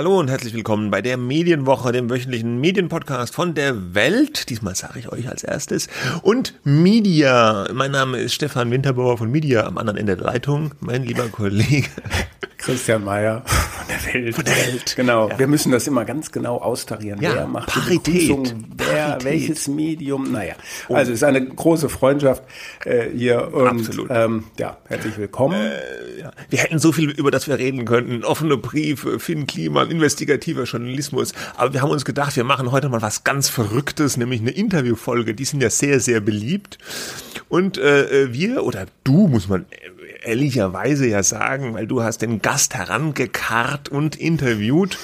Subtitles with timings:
[0.00, 4.48] Hallo und herzlich willkommen bei der Medienwoche, dem wöchentlichen Medienpodcast von der Welt.
[4.48, 5.88] Diesmal sage ich euch als erstes.
[6.22, 7.68] Und Media.
[7.74, 10.72] Mein Name ist Stefan Winterbauer von Media am anderen Ende der Leitung.
[10.80, 11.90] Mein lieber Kollege
[12.60, 14.34] Christian Mayer von der Welt.
[14.34, 14.94] von der Welt.
[14.96, 15.28] Genau.
[15.28, 15.38] Ja.
[15.38, 17.20] Wir müssen das immer ganz genau austarieren.
[17.20, 18.54] Ja, wer macht Parität.
[18.76, 19.24] wer, Parität.
[19.24, 20.30] welches Medium.
[20.30, 20.54] Naja,
[20.88, 22.42] also es ist eine große Freundschaft
[22.84, 24.08] äh, hier und Absolut.
[24.10, 25.72] Ähm, ja, herzlich willkommen.
[26.18, 28.24] Ja, wir hätten so viel, über das wir reden könnten.
[28.24, 31.32] Offene Briefe, Finn Kliman, investigativer Journalismus.
[31.56, 35.34] Aber wir haben uns gedacht, wir machen heute mal was ganz Verrücktes, nämlich eine Interviewfolge.
[35.34, 36.78] Die sind ja sehr, sehr beliebt.
[37.48, 39.64] Und äh, wir, oder du, muss man
[40.22, 44.98] ehrlicherweise ja sagen, weil du hast den Gast herangekarrt und interviewt,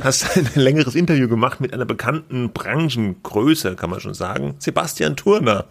[0.00, 5.66] hast ein längeres Interview gemacht mit einer bekannten Branchengröße, kann man schon sagen, Sebastian Turner.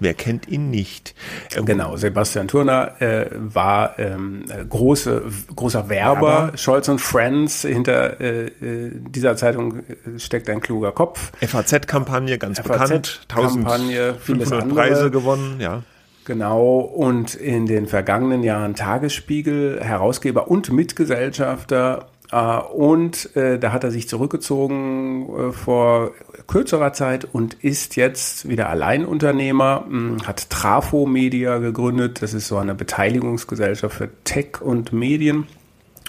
[0.00, 1.14] Wer kennt ihn nicht?
[1.54, 5.22] Ähm, Genau, Sebastian Turner äh, war ähm, äh, große,
[5.54, 6.20] großer Werber.
[6.20, 6.58] Werber.
[6.58, 7.62] Scholz und Friends.
[7.62, 11.32] Hinter äh, äh, dieser Zeitung äh, steckt ein kluger Kopf.
[11.40, 13.20] FAZ-Kampagne, ganz FAZ bekannt.
[13.28, 14.80] Kampagne, vieles 1500 andere.
[14.80, 15.82] Preise gewonnen, ja.
[16.30, 22.06] Genau, und in den vergangenen Jahren Tagesspiegel, Herausgeber und Mitgesellschafter.
[22.30, 26.12] Äh, und äh, da hat er sich zurückgezogen äh, vor
[26.46, 32.22] kürzerer Zeit und ist jetzt wieder Alleinunternehmer, mh, hat Trafo Media gegründet.
[32.22, 35.48] Das ist so eine Beteiligungsgesellschaft für Tech und Medien.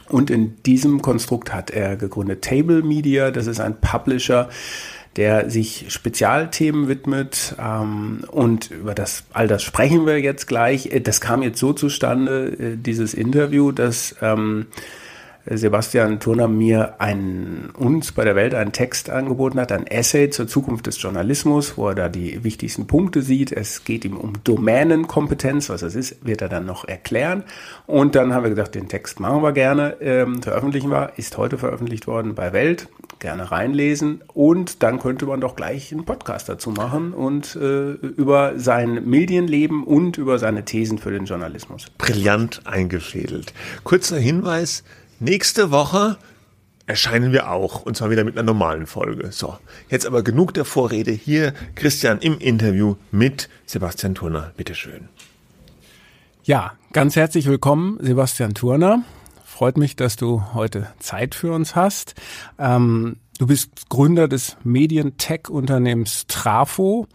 [0.08, 3.32] Und in diesem Konstrukt hat er gegründet Table Media.
[3.32, 4.50] Das ist ein Publisher,
[5.18, 7.56] der sich Spezialthemen widmet.
[7.60, 10.88] Ähm, und über das, all das sprechen wir jetzt gleich.
[10.88, 14.68] Äh, Das kam jetzt so zustande, äh, dieses Interview, dass ähm,
[15.46, 20.48] Sebastian Turner mir ein, uns bei der Welt einen Text angeboten hat, ein Essay zur
[20.48, 23.52] Zukunft des Journalismus, wo er da die wichtigsten Punkte sieht.
[23.52, 27.44] Es geht ihm um Domänenkompetenz, was das ist, wird er dann noch erklären.
[27.88, 31.58] Und dann haben wir gesagt, den Text machen wir gerne, ähm, veröffentlichen wir, ist heute
[31.58, 32.88] veröffentlicht worden bei Welt,
[33.20, 34.22] gerne reinlesen.
[34.34, 39.84] Und dann könnte man doch gleich einen Podcast dazu machen und äh, über sein Medienleben
[39.84, 41.88] und über seine Thesen für den Journalismus.
[41.98, 43.54] Brillant eingefädelt.
[43.84, 44.84] Kurzer Hinweis,
[45.22, 46.18] nächste Woche
[46.88, 49.32] erscheinen wir auch, und zwar wieder mit einer normalen Folge.
[49.32, 49.58] So,
[49.90, 51.12] jetzt aber genug der Vorrede.
[51.12, 54.52] Hier Christian im Interview mit Sebastian Turner.
[54.58, 55.08] Bitteschön.
[56.44, 59.04] Ja, ganz herzlich willkommen, Sebastian Turner.
[59.46, 62.16] Freut mich, dass du heute Zeit für uns hast.
[62.58, 67.08] Ähm, du bist Gründer des Medien-Tech-Unternehmens Trafo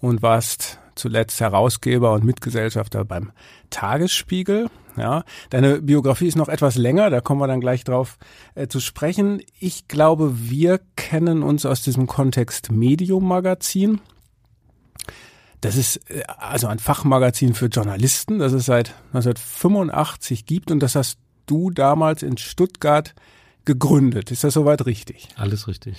[0.00, 3.30] und warst zuletzt Herausgeber und Mitgesellschafter beim
[3.70, 4.68] Tagesspiegel.
[4.96, 8.18] Ja, deine Biografie ist noch etwas länger, da kommen wir dann gleich drauf
[8.54, 9.40] äh, zu sprechen.
[9.58, 14.00] Ich glaube, wir kennen uns aus diesem Kontext Medium Magazin.
[15.62, 20.94] Das ist äh, also ein Fachmagazin für Journalisten, das es seit 1985 gibt und das
[20.94, 23.14] hast du damals in Stuttgart
[23.64, 24.30] gegründet.
[24.30, 25.28] Ist das soweit richtig?
[25.36, 25.96] Alles richtig.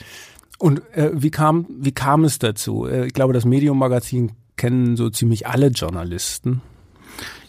[0.60, 2.86] Und äh, wie kam wie kam es dazu?
[2.86, 6.62] Äh, ich glaube, das Medium Magazin kennen so ziemlich alle Journalisten.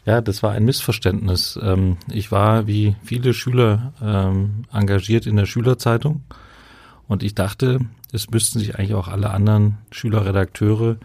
[0.06, 1.58] Ja, das war ein Missverständnis.
[1.62, 6.22] Ähm, ich war wie viele Schüler ähm, engagiert in der Schülerzeitung
[7.08, 7.80] und ich dachte,
[8.12, 10.98] es müssten sich eigentlich auch alle anderen Schülerredakteure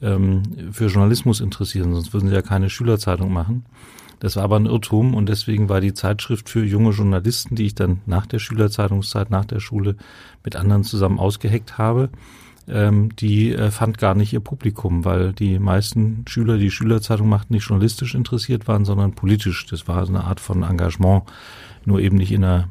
[0.00, 0.42] ähm,
[0.72, 3.66] für Journalismus interessieren, sonst würden sie ja keine Schülerzeitung machen.
[4.20, 7.74] Das war aber ein Irrtum und deswegen war die Zeitschrift für junge Journalisten, die ich
[7.74, 9.96] dann nach der Schülerzeitungszeit, nach der Schule
[10.42, 12.08] mit anderen zusammen ausgeheckt habe,
[12.68, 17.54] ähm, die äh, fand gar nicht ihr Publikum, weil die meisten Schüler, die Schülerzeitung machten,
[17.54, 19.66] nicht journalistisch interessiert waren, sondern politisch.
[19.66, 21.24] Das war eine Art von Engagement,
[21.84, 22.68] nur eben nicht in einer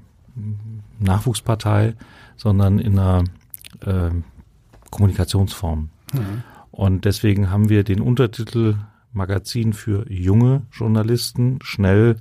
[1.00, 1.96] Nachwuchspartei,
[2.35, 3.24] sondern in einer
[3.81, 4.12] äh,
[4.91, 5.90] Kommunikationsform.
[6.72, 8.75] Und deswegen haben wir den Untertitel
[9.14, 12.18] Magazin für junge Journalisten schnell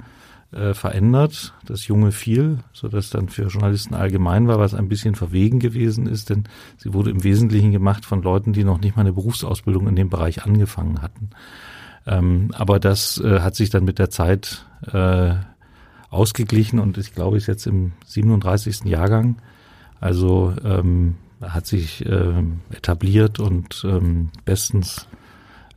[0.53, 1.55] äh, verändert.
[1.65, 6.07] Das Junge fiel, so dass dann für Journalisten allgemein war, was ein bisschen verwegen gewesen
[6.07, 6.45] ist, denn
[6.77, 10.11] sie wurde im Wesentlichen gemacht von Leuten, die noch nicht mal eine Berufsausbildung in dem
[10.11, 11.31] Bereich angefangen hatten.
[12.07, 15.35] Ähm, aber das äh, hat sich dann mit der Zeit äh,
[16.11, 18.85] ausgeglichen und ich glaube, ist jetzt im 37.
[18.85, 19.37] Jahrgang.
[20.01, 25.09] Also ähm, hat sich ähm, etabliert und ähm, bestens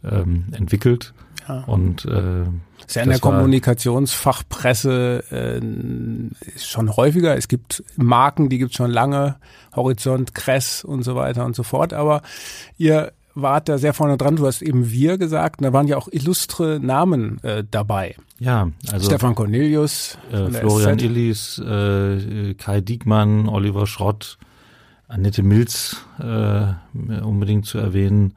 [0.04, 1.14] ähm, entwickelt.
[1.48, 1.64] Ja.
[1.64, 2.46] Und äh,
[2.88, 5.60] Ist ja in der das Kommunikationsfachpresse äh,
[6.56, 7.38] ist schon häufiger.
[7.38, 9.36] Es gibt Marken, die gibt es schon lange,
[9.76, 11.94] Horizont, Kress und so weiter und so fort.
[11.94, 12.22] Aber
[12.78, 14.36] ihr wart da sehr vorne dran.
[14.36, 15.60] Du hast eben wir gesagt.
[15.60, 18.16] Und da waren ja auch illustre Namen äh, dabei.
[18.40, 21.06] ja, also Stefan Cornelius, äh, Florian SZ.
[21.06, 24.38] Illis, äh, Kai Diekmann, Oliver Schrott,
[25.08, 26.74] Annette Milz äh,
[27.22, 28.34] unbedingt zu erwähnen.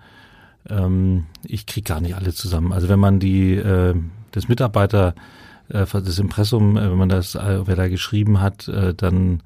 [0.69, 2.73] Ähm, ich krieg gar nicht alle zusammen.
[2.73, 3.57] Also wenn man die
[4.33, 5.15] das Mitarbeiter
[5.69, 9.43] äh, das Impressum, äh, wenn man das, äh, wer da geschrieben hat, äh, dann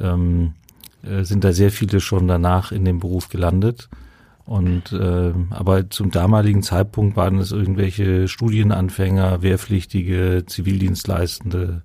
[0.00, 0.54] ähm,
[1.02, 3.88] äh, sind da sehr viele schon danach in dem Beruf gelandet.
[4.44, 11.82] Und äh, aber zum damaligen Zeitpunkt waren es irgendwelche Studienanfänger, Wehrpflichtige, Zivildienstleistende.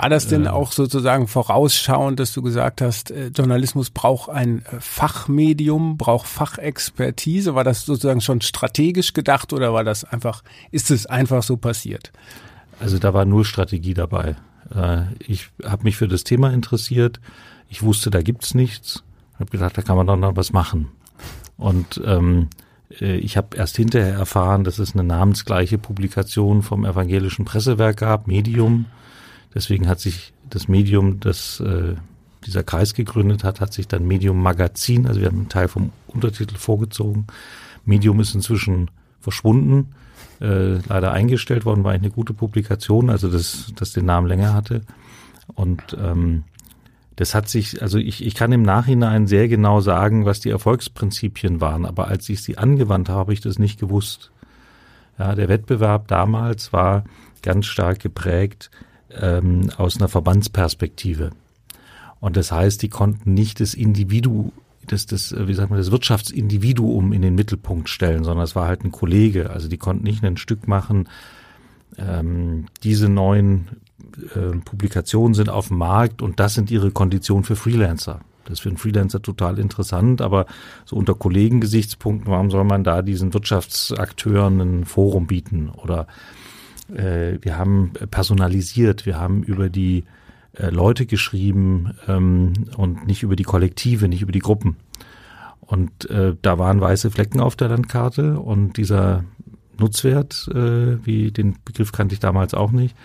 [0.00, 4.80] War das denn auch sozusagen vorausschauend, dass du gesagt hast, äh, Journalismus braucht ein äh,
[4.80, 7.54] Fachmedium, braucht Fachexpertise?
[7.54, 12.12] War das sozusagen schon strategisch gedacht oder war das einfach, ist es einfach so passiert?
[12.80, 14.36] Also da war nur Strategie dabei.
[14.74, 17.20] Äh, ich habe mich für das Thema interessiert.
[17.68, 19.04] Ich wusste, da gibt's nichts.
[19.34, 20.88] Habe gedacht, da kann man doch noch was machen.
[21.58, 22.48] Und ähm,
[23.02, 28.28] äh, ich habe erst hinterher erfahren, dass es eine namensgleiche Publikation vom evangelischen Pressewerk gab,
[28.28, 28.86] Medium.
[29.54, 31.94] Deswegen hat sich das Medium, das äh,
[32.46, 35.92] dieser Kreis gegründet hat, hat sich dann Medium Magazin, also wir haben einen Teil vom
[36.06, 37.26] Untertitel vorgezogen.
[37.84, 39.94] Medium ist inzwischen verschwunden,
[40.40, 44.82] äh, leider eingestellt worden, war eine gute Publikation, also das, das den Namen länger hatte.
[45.54, 46.44] Und ähm,
[47.16, 51.60] das hat sich, also ich, ich kann im Nachhinein sehr genau sagen, was die Erfolgsprinzipien
[51.60, 54.30] waren, aber als ich sie angewandt habe, habe ich das nicht gewusst.
[55.18, 57.04] Ja, der Wettbewerb damals war
[57.42, 58.70] ganz stark geprägt
[59.18, 61.30] ähm, aus einer Verbandsperspektive.
[62.20, 64.52] Und das heißt, die konnten nicht das Individu,
[64.86, 68.84] das, das, wie sagt man, das Wirtschaftsindividuum in den Mittelpunkt stellen, sondern es war halt
[68.84, 69.50] ein Kollege.
[69.50, 71.08] Also die konnten nicht ein Stück machen,
[71.98, 73.68] ähm, diese neuen
[74.34, 78.20] äh, Publikationen sind auf dem Markt und das sind ihre Konditionen für Freelancer.
[78.44, 80.46] Das ist für einen Freelancer total interessant, aber
[80.84, 85.70] so unter Kollegengesichtspunkten, warum soll man da diesen Wirtschaftsakteuren ein Forum bieten?
[85.70, 86.06] Oder
[86.94, 90.04] äh, wir haben personalisiert, wir haben über die
[90.52, 94.76] äh, Leute geschrieben ähm, und nicht über die Kollektive, nicht über die Gruppen.
[95.60, 99.24] Und äh, da waren weiße Flecken auf der Landkarte und dieser
[99.78, 102.96] Nutzwert, äh, wie den Begriff kannte ich damals auch nicht,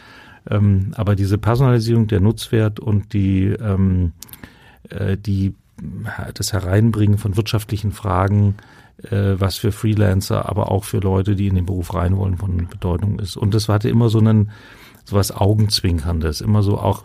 [0.49, 4.13] ähm, aber diese Personalisierung, der Nutzwert und die, ähm,
[4.89, 5.53] äh, die,
[6.33, 8.55] das Hereinbringen von wirtschaftlichen Fragen,
[8.97, 13.19] was für Freelancer, aber auch für Leute, die in den Beruf rein wollen, von Bedeutung
[13.19, 13.35] ist.
[13.35, 14.51] Und das hatte immer so einen,
[15.03, 17.03] so was Augenzwinkerndes, immer so auch,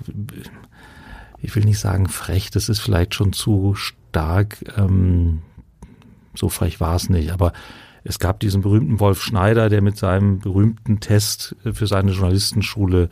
[1.43, 5.43] ich will nicht sagen frech, das ist vielleicht schon zu stark, ähm,
[6.35, 7.53] so frech war es nicht, aber
[8.05, 13.11] es gab diesen berühmten Wolf Schneider, der mit seinem berühmten Test äh, für seine Journalistenschule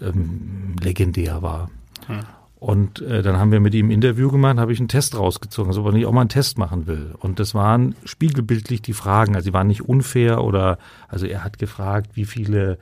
[0.00, 1.70] ähm, legendär war.
[2.06, 2.20] Hm.
[2.58, 5.70] Und äh, dann haben wir mit ihm ein Interview gemacht, habe ich einen Test rausgezogen,
[5.70, 7.14] also ob er nicht auch mal einen Test machen will.
[7.20, 11.58] Und das waren spiegelbildlich die Fragen, also sie waren nicht unfair oder, also er hat
[11.58, 12.78] gefragt, wie viele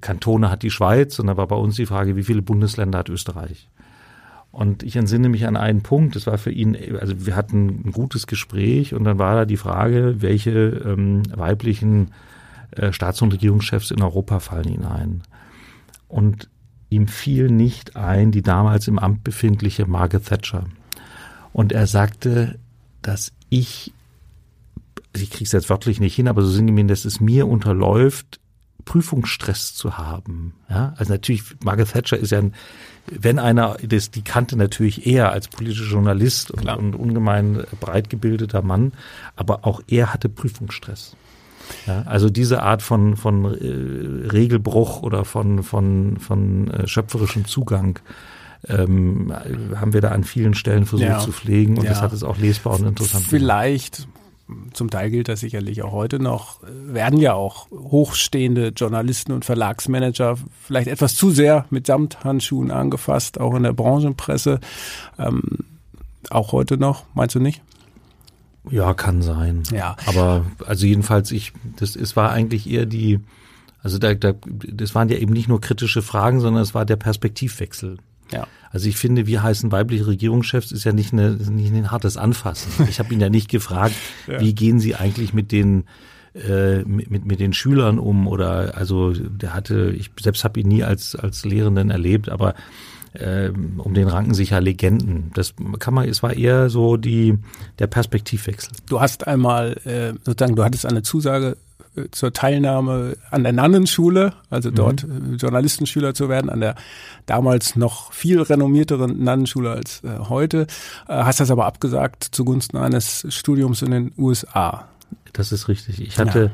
[0.00, 3.10] Kantone hat die Schweiz und da war bei uns die Frage, wie viele Bundesländer hat
[3.10, 3.68] Österreich.
[4.52, 7.92] Und ich entsinne mich an einen Punkt, das war für ihn, also wir hatten ein
[7.92, 12.12] gutes Gespräch und dann war da die Frage, welche ähm, weiblichen
[12.70, 15.22] äh, Staats- und Regierungschefs in Europa fallen ihn ein.
[16.08, 16.48] Und
[16.90, 20.64] ihm fiel nicht ein die damals im Amt befindliche Margaret Thatcher.
[21.52, 22.58] Und er sagte,
[23.02, 23.92] dass ich,
[25.14, 28.40] ich kriege es jetzt wörtlich nicht hin, aber so sinngemäß, dass es mir unterläuft,
[28.84, 30.54] Prüfungsstress zu haben.
[30.70, 32.54] Ja, also natürlich, Margaret Thatcher ist ja ein,
[33.10, 38.62] wenn einer, das, die kannte natürlich eher als politischer Journalist und, und ungemein breit gebildeter
[38.62, 38.92] Mann,
[39.36, 41.16] aber auch er hatte Prüfungsstress.
[41.86, 47.98] Ja, also diese Art von, von äh, Regelbruch oder von, von, von äh, schöpferischem Zugang
[48.66, 49.32] ähm,
[49.76, 51.18] haben wir da an vielen Stellen versucht ja.
[51.18, 51.90] zu pflegen und ja.
[51.90, 54.08] das hat es auch lesbar und interessant Vielleicht
[54.72, 60.36] zum Teil gilt das sicherlich auch heute noch, werden ja auch hochstehende Journalisten und Verlagsmanager
[60.62, 64.60] vielleicht etwas zu sehr mit Samthandschuhen angefasst, auch in der Branchenpresse.
[65.18, 65.42] Ähm,
[66.30, 67.62] auch heute noch, meinst du nicht?
[68.70, 69.62] Ja, kann sein.
[69.72, 69.96] Ja.
[70.06, 73.20] Aber also jedenfalls, ich, das, es war eigentlich eher die,
[73.82, 76.96] also da, da, das waren ja eben nicht nur kritische Fragen, sondern es war der
[76.96, 77.98] Perspektivwechsel.
[78.32, 78.46] Ja.
[78.70, 82.70] Also ich finde, wie heißen weibliche Regierungschefs ist ja nicht, eine, nicht ein hartes Anfassen.
[82.88, 83.94] Ich habe ihn ja nicht gefragt,
[84.26, 84.40] ja.
[84.40, 85.84] wie gehen Sie eigentlich mit den
[86.34, 90.84] äh, mit, mit den Schülern um oder also der hatte, ich selbst habe ihn nie
[90.84, 92.54] als als Lehrenden erlebt, aber
[93.14, 95.30] äh, um den ranken sich ja Legenden.
[95.34, 97.38] Das kann man, es war eher so die
[97.78, 98.72] der Perspektivwechsel.
[98.88, 101.56] Du hast einmal äh, sozusagen, du hattest eine Zusage
[102.10, 105.36] zur Teilnahme an der Nannenschule, also dort mhm.
[105.36, 106.74] Journalistenschüler zu werden, an der
[107.26, 110.66] damals noch viel renommierteren Nannenschule als äh, heute,
[111.08, 114.88] äh, hast das aber abgesagt zugunsten eines Studiums in den USA.
[115.32, 116.00] Das ist richtig.
[116.00, 116.50] Ich hatte, ja.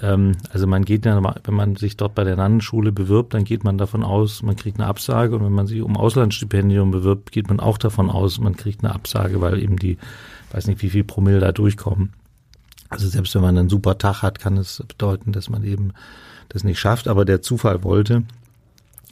[0.00, 3.64] Ähm, also man geht ja, wenn man sich dort bei der Nannenschule bewirbt, dann geht
[3.64, 7.48] man davon aus, man kriegt eine Absage und wenn man sich um Auslandsstipendium bewirbt, geht
[7.48, 9.98] man auch davon aus, man kriegt eine Absage, weil eben die,
[10.52, 12.12] weiß nicht, wie viel Promille da durchkommen.
[12.90, 15.92] Also selbst wenn man einen super Tag hat, kann es bedeuten, dass man eben
[16.48, 17.06] das nicht schafft.
[17.06, 18.22] Aber der Zufall wollte,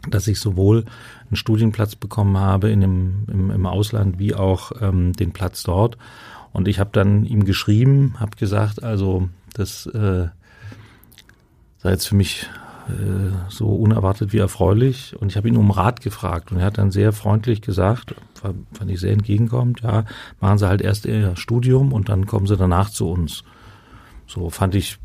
[0.09, 0.85] dass ich sowohl
[1.29, 5.99] einen Studienplatz bekommen habe in dem, im, im Ausland wie auch ähm, den Platz dort.
[6.53, 10.29] Und ich habe dann ihm geschrieben, habe gesagt, also das äh,
[11.79, 12.49] sei jetzt für mich
[12.89, 15.17] äh, so unerwartet wie erfreulich.
[15.19, 18.91] Und ich habe ihn um Rat gefragt und er hat dann sehr freundlich gesagt, fand
[18.91, 20.05] ich sehr entgegenkommend, ja,
[20.41, 23.43] machen Sie halt erst Ihr Studium und dann kommen Sie danach zu uns.
[24.27, 24.99] So fand ich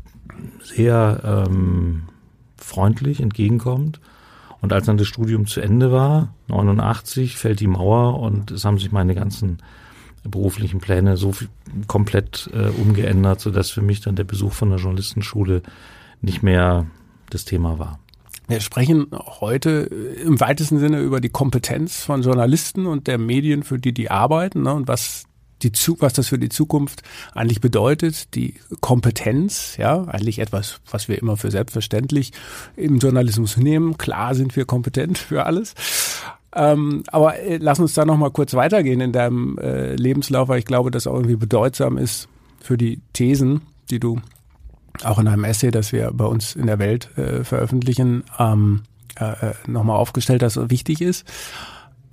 [0.62, 2.04] sehr ähm,
[2.56, 4.00] freundlich, entgegenkommend.
[4.60, 8.78] Und als dann das Studium zu Ende war, 89, fällt die Mauer und es haben
[8.78, 9.58] sich meine ganzen
[10.22, 11.48] beruflichen Pläne so viel,
[11.88, 15.62] komplett äh, umgeändert, sodass für mich dann der Besuch von der Journalistenschule
[16.22, 16.86] nicht mehr
[17.30, 17.98] das Thema war.
[18.48, 19.06] Wir sprechen
[19.40, 19.70] heute
[20.24, 24.62] im weitesten Sinne über die Kompetenz von Journalisten und der Medien, für die die arbeiten
[24.62, 25.24] ne, und was
[25.62, 27.02] die, was das für die Zukunft
[27.34, 32.32] eigentlich bedeutet, die Kompetenz, ja, eigentlich etwas, was wir immer für selbstverständlich
[32.76, 33.96] im Journalismus nehmen.
[33.96, 35.74] Klar sind wir kompetent für alles.
[36.54, 40.58] Ähm, aber äh, lass uns da noch mal kurz weitergehen in deinem äh, Lebenslauf, weil
[40.58, 42.28] ich glaube, das auch irgendwie bedeutsam ist
[42.60, 44.20] für die Thesen, die du
[45.04, 48.82] auch in einem Essay, das wir bei uns in der Welt äh, veröffentlichen, ähm,
[49.18, 51.26] äh, äh nochmal aufgestellt, dass wichtig ist.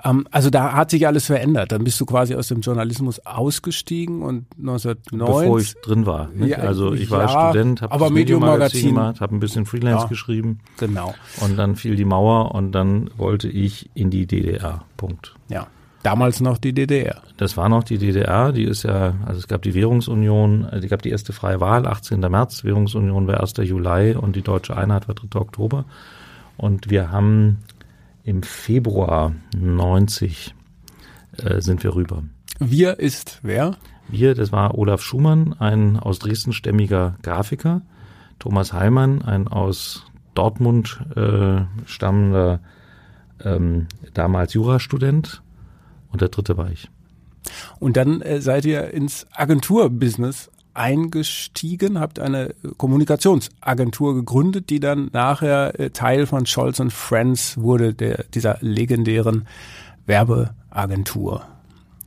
[0.03, 1.71] Ähm, also da hat sich alles verändert.
[1.71, 5.43] Dann bist du quasi aus dem Journalismus ausgestiegen und 1990.
[5.43, 6.29] Bevor ich drin war.
[6.29, 6.49] Nicht?
[6.49, 10.09] Ja, also ich war ja, Student, habe das Medium-Magazin gemacht, habe ein bisschen Freelance ja,
[10.09, 10.59] geschrieben.
[10.77, 11.13] Genau.
[11.41, 14.83] Und dann fiel die Mauer und dann wollte ich in die DDR.
[14.97, 15.35] Punkt.
[15.49, 15.67] Ja.
[16.03, 17.21] Damals noch die DDR.
[17.35, 21.01] Das war noch die DDR, die ist ja, also es gab die Währungsunion, es gab
[21.01, 22.21] die erste freie Wahl, 18.
[22.21, 23.57] März, Währungsunion war 1.
[23.57, 25.39] Juli und die Deutsche Einheit war 3.
[25.39, 25.85] Oktober.
[26.55, 27.59] Und wir haben
[28.23, 30.53] im Februar 90
[31.37, 32.23] äh, sind wir rüber.
[32.59, 33.75] Wir ist wer?
[34.07, 37.81] Wir, das war Olaf Schumann, ein aus Dresden stämmiger Grafiker,
[38.39, 42.59] Thomas Heilmann, ein aus Dortmund äh, stammender
[43.43, 45.41] ähm, damals Jurastudent
[46.11, 46.89] und der dritte war ich.
[47.79, 55.79] Und dann äh, seid ihr ins Agenturbusiness eingestiegen, habt eine Kommunikationsagentur gegründet, die dann nachher
[55.79, 59.47] äh, Teil von Scholz und Friends wurde, der, dieser legendären
[60.05, 61.45] Werbeagentur.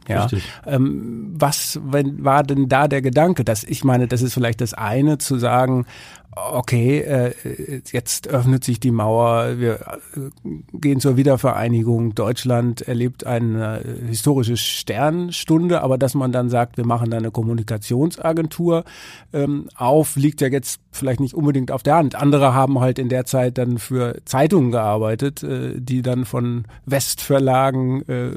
[0.09, 0.29] Ja.
[0.67, 4.75] Ähm, was wenn, war denn da der Gedanke, dass ich meine, das ist vielleicht das
[4.75, 5.87] eine zu sagen,
[6.35, 13.83] okay, äh, jetzt öffnet sich die Mauer, wir äh, gehen zur Wiedervereinigung, Deutschland erlebt eine
[14.07, 18.85] historische Sternstunde, aber dass man dann sagt, wir machen da eine Kommunikationsagentur
[19.33, 22.15] ähm, auf, liegt ja jetzt vielleicht nicht unbedingt auf der Hand.
[22.15, 28.09] Andere haben halt in der Zeit dann für Zeitungen gearbeitet, äh, die dann von Westverlagen
[28.09, 28.31] äh,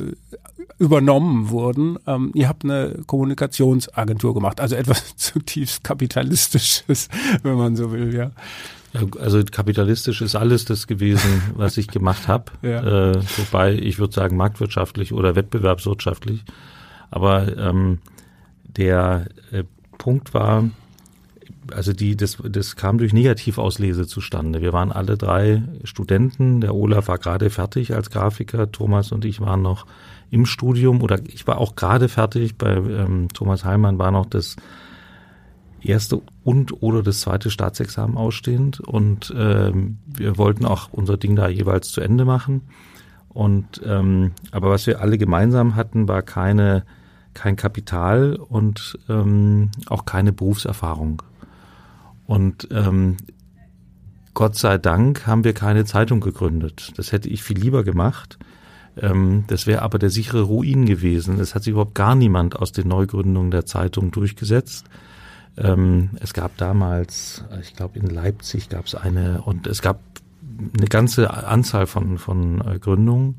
[0.79, 1.97] übernommen wurden.
[2.07, 7.09] Ähm, ihr habt eine Kommunikationsagentur gemacht, also etwas zutiefst kapitalistisches,
[7.43, 8.31] wenn man so will, ja.
[9.19, 12.45] Also kapitalistisch ist alles das gewesen, was ich gemacht habe.
[12.61, 13.11] Ja.
[13.11, 16.43] Äh, wobei ich würde sagen marktwirtschaftlich oder wettbewerbswirtschaftlich.
[17.11, 17.99] Aber ähm,
[18.63, 19.63] der äh,
[19.97, 20.69] Punkt war,
[21.71, 24.61] also die, das, das kam durch Negativauslese zustande.
[24.61, 26.61] Wir waren alle drei Studenten.
[26.61, 28.71] Der Olaf war gerade fertig als Grafiker.
[28.71, 29.85] Thomas und ich waren noch
[30.35, 32.57] im Studium oder ich war auch gerade fertig.
[32.57, 34.57] Bei ähm, Thomas Heilmann war noch das
[35.81, 41.47] erste und oder das zweite Staatsexamen ausstehend und ähm, wir wollten auch unser Ding da
[41.47, 42.63] jeweils zu Ende machen.
[43.29, 46.83] Und ähm, aber was wir alle gemeinsam hatten, war keine
[47.33, 51.21] kein Kapital und ähm, auch keine Berufserfahrung.
[52.27, 53.17] Und ähm,
[54.33, 56.91] Gott sei Dank haben wir keine Zeitung gegründet.
[56.97, 58.37] Das hätte ich viel lieber gemacht.
[59.01, 61.39] Ähm, das wäre aber der sichere Ruin gewesen.
[61.39, 64.85] Es hat sich überhaupt gar niemand aus den Neugründungen der Zeitung durchgesetzt.
[65.57, 69.99] Ähm, es gab damals, ich glaube in Leipzig gab es eine und es gab
[70.77, 73.35] eine ganze Anzahl von, von äh, Gründungen.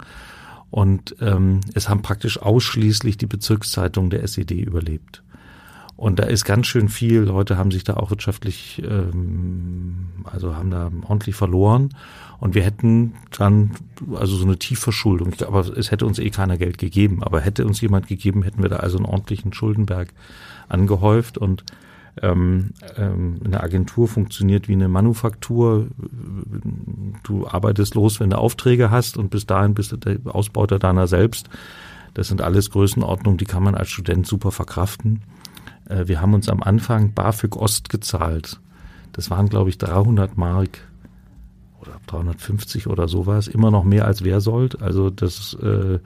[0.71, 5.23] Und ähm, es haben praktisch ausschließlich die Bezirkszeitungen der SED überlebt.
[5.97, 7.21] Und da ist ganz schön viel.
[7.21, 11.91] Leute haben sich da auch wirtschaftlich, ähm, also haben da ordentlich verloren.
[12.39, 13.71] Und wir hätten dann,
[14.15, 17.23] also so eine Tiefverschuldung, aber es hätte uns eh keiner Geld gegeben.
[17.23, 20.13] Aber hätte uns jemand gegeben, hätten wir da also einen ordentlichen Schuldenberg
[20.69, 21.39] angehäuft.
[21.39, 21.65] Und
[22.21, 25.89] ähm, ähm, eine Agentur funktioniert wie eine Manufaktur.
[27.23, 31.07] Du arbeitest los, wenn du Aufträge hast und bis dahin bist du der Ausbeuter deiner
[31.07, 31.49] selbst.
[32.13, 35.23] Das sind alles Größenordnungen, die kann man als Student super verkraften.
[35.89, 38.61] Äh, wir haben uns am Anfang BAföG Ost gezahlt.
[39.13, 40.81] Das waren, glaube ich, 300 Mark
[41.81, 43.49] oder 350 oder sowas.
[43.49, 44.83] Immer noch mehr als wer sollt.
[44.83, 45.99] Also das äh, äh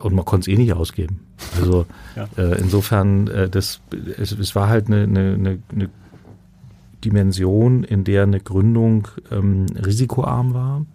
[0.00, 1.20] und man konnte es eh nicht ausgeben.
[1.56, 2.28] Also ja.
[2.36, 3.80] äh, insofern, äh, das,
[4.16, 5.90] es, es war halt eine, eine, eine
[7.04, 10.86] Dimension, in der eine Gründung ähm, risikoarm war.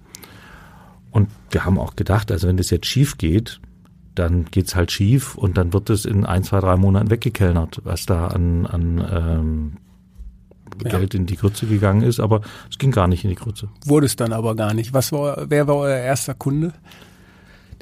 [1.12, 3.60] Und wir haben auch gedacht, also wenn das jetzt schief geht,
[4.16, 8.06] dann geht's halt schief und dann wird es in ein, zwei, drei Monaten weggekellnert, was
[8.06, 9.72] da an, an ähm,
[10.84, 10.98] ja.
[10.98, 13.70] Geld in die Grütze gegangen ist, aber es ging gar nicht in die Grütze.
[13.86, 14.94] Wurde es dann aber gar nicht.
[14.94, 16.74] Was war, wer war euer erster Kunde?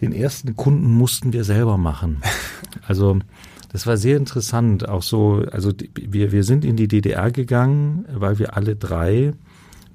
[0.02, 2.22] Den ersten Kunden mussten wir selber machen.
[2.88, 3.20] Also
[3.72, 4.88] das war sehr interessant.
[4.88, 9.34] Auch so, also wir, wir sind in die DDR gegangen, weil wir alle drei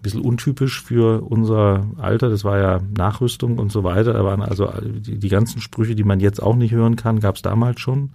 [0.04, 2.30] bisschen untypisch für unser Alter.
[2.30, 4.12] Das war ja Nachrüstung und so weiter.
[4.12, 7.37] Da waren also die, die ganzen Sprüche, die man jetzt auch nicht hören kann, gab
[7.37, 8.11] es damals schon.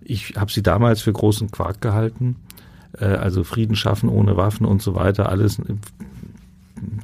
[0.00, 2.36] Ich habe sie damals für großen Quark gehalten.
[2.98, 5.28] Äh, also Frieden schaffen ohne Waffen und so weiter.
[5.28, 5.60] Alles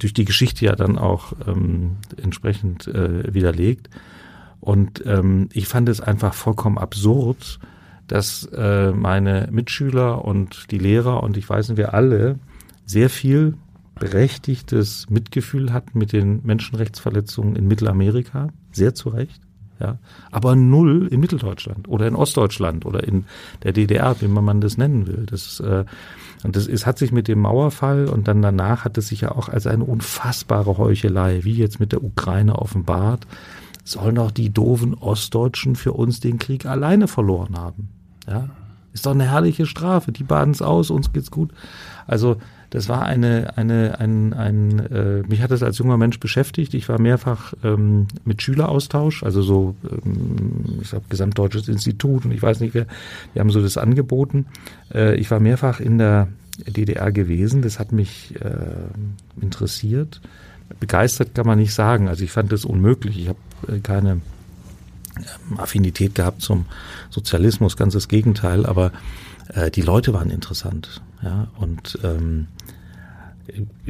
[0.01, 3.89] durch die Geschichte ja dann auch ähm, entsprechend äh, widerlegt.
[4.61, 7.61] Und ähm, ich fand es einfach vollkommen absurd,
[8.09, 12.39] dass äh, meine Mitschüler und die Lehrer und ich weiß nicht, wir alle
[12.87, 13.55] sehr viel
[13.99, 19.41] berechtigtes Mitgefühl hatten mit den Menschenrechtsverletzungen in Mittelamerika, sehr zu Recht,
[19.81, 19.99] ja,
[20.33, 23.27] aber null in Mitteldeutschland oder in Ostdeutschland oder in
[23.63, 25.25] der DDR, wie man das nennen will.
[25.27, 25.85] Das, äh,
[26.43, 29.33] und das ist, hat sich mit dem Mauerfall und dann danach hat es sich ja
[29.33, 33.27] auch als eine unfassbare Heuchelei, wie jetzt mit der Ukraine offenbart,
[33.85, 37.89] sollen doch die doofen Ostdeutschen für uns den Krieg alleine verloren haben.
[38.27, 38.51] Ja,
[38.93, 40.13] ist doch eine herrliche Strafe.
[40.13, 41.53] Die baden es aus, uns geht's gut.
[42.07, 42.37] Also
[42.71, 46.75] das war eine, eine, ein, ein äh, mich hat das als junger Mensch beschäftigt.
[46.75, 52.43] Ich war mehrfach ähm, mit Schüleraustausch, also so, ähm, ich glaube, Gesamtdeutsches Institut und ich
[52.43, 52.87] weiß nicht wer,
[53.35, 54.47] die haben so das angeboten.
[54.93, 56.29] Äh, ich war mehrfach in der
[56.67, 60.21] DDR gewesen, das hat mich äh, interessiert.
[60.81, 63.19] Begeistert kann man nicht sagen, also ich fand das unmöglich.
[63.19, 64.21] Ich habe äh, keine
[65.17, 66.67] ähm, Affinität gehabt zum
[67.09, 68.93] Sozialismus, ganz das Gegenteil, aber
[69.55, 71.01] äh, die Leute waren interessant.
[71.23, 72.47] Ja, und ähm,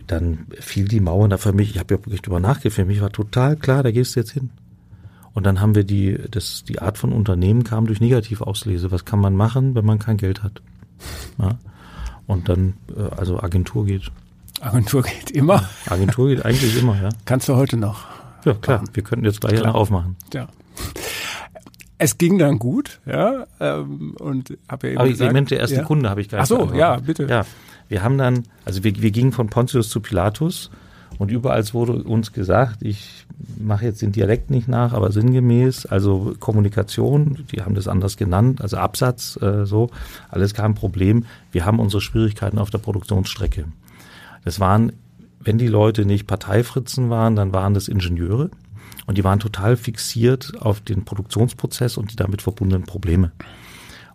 [0.07, 3.01] dann fiel die Mauer da für mich, ich habe ja wirklich drüber nachgedacht, für mich
[3.01, 4.51] war total klar, da gehst du jetzt hin.
[5.35, 8.91] Und dann haben wir die, das, die Art von Unternehmen kam durch Negativauslese.
[8.91, 10.63] Was kann man machen, wenn man kein Geld hat?
[11.39, 11.59] Ja?
[12.27, 14.11] Und dann, äh, also Agentur geht.
[14.61, 15.69] Agentur geht immer?
[15.87, 17.11] Agentur geht eigentlich immer, ja.
[17.25, 18.07] Kannst du heute noch?
[18.45, 18.83] Ja, klar.
[18.93, 19.75] Wir könnten jetzt gleich klar.
[19.75, 20.17] aufmachen.
[20.33, 20.49] Ja.
[21.99, 25.77] Es ging dann gut, ja, ähm, und habe ja eben Aber gesagt, Mensch, der erste
[25.77, 25.83] ja.
[25.83, 26.43] Kunde habe ich gerade.
[26.43, 27.25] Ach so, ja, bitte.
[27.25, 27.45] Ja,
[27.89, 30.71] wir haben dann, also wir, wir gingen von Pontius zu Pilatus
[31.19, 33.27] und überall wurde uns gesagt, ich
[33.59, 38.61] mache jetzt den Dialekt nicht nach, aber sinngemäß, also Kommunikation, die haben das anders genannt,
[38.61, 39.91] also Absatz, äh, so,
[40.29, 41.25] alles kein Problem.
[41.51, 43.65] Wir haben unsere Schwierigkeiten auf der Produktionsstrecke.
[44.45, 44.93] Das waren,
[45.41, 48.51] wenn die Leute nicht Parteifritzen waren, dann waren das Ingenieure
[49.07, 53.33] und die waren total fixiert auf den Produktionsprozess und die damit verbundenen Probleme.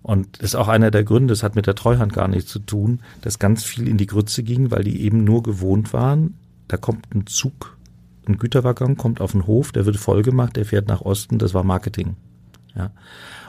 [0.04, 2.60] Und das ist auch einer der Gründe, das hat mit der Treuhand gar nichts zu
[2.60, 6.36] tun, dass ganz viel in die Grütze ging, weil die eben nur gewohnt waren,
[6.68, 7.78] da kommt ein Zug,
[8.28, 11.54] ein Güterwaggon kommt auf den Hof, der wird voll gemacht, der fährt nach Osten, das
[11.54, 12.18] war Marketing.
[12.76, 12.92] Ja.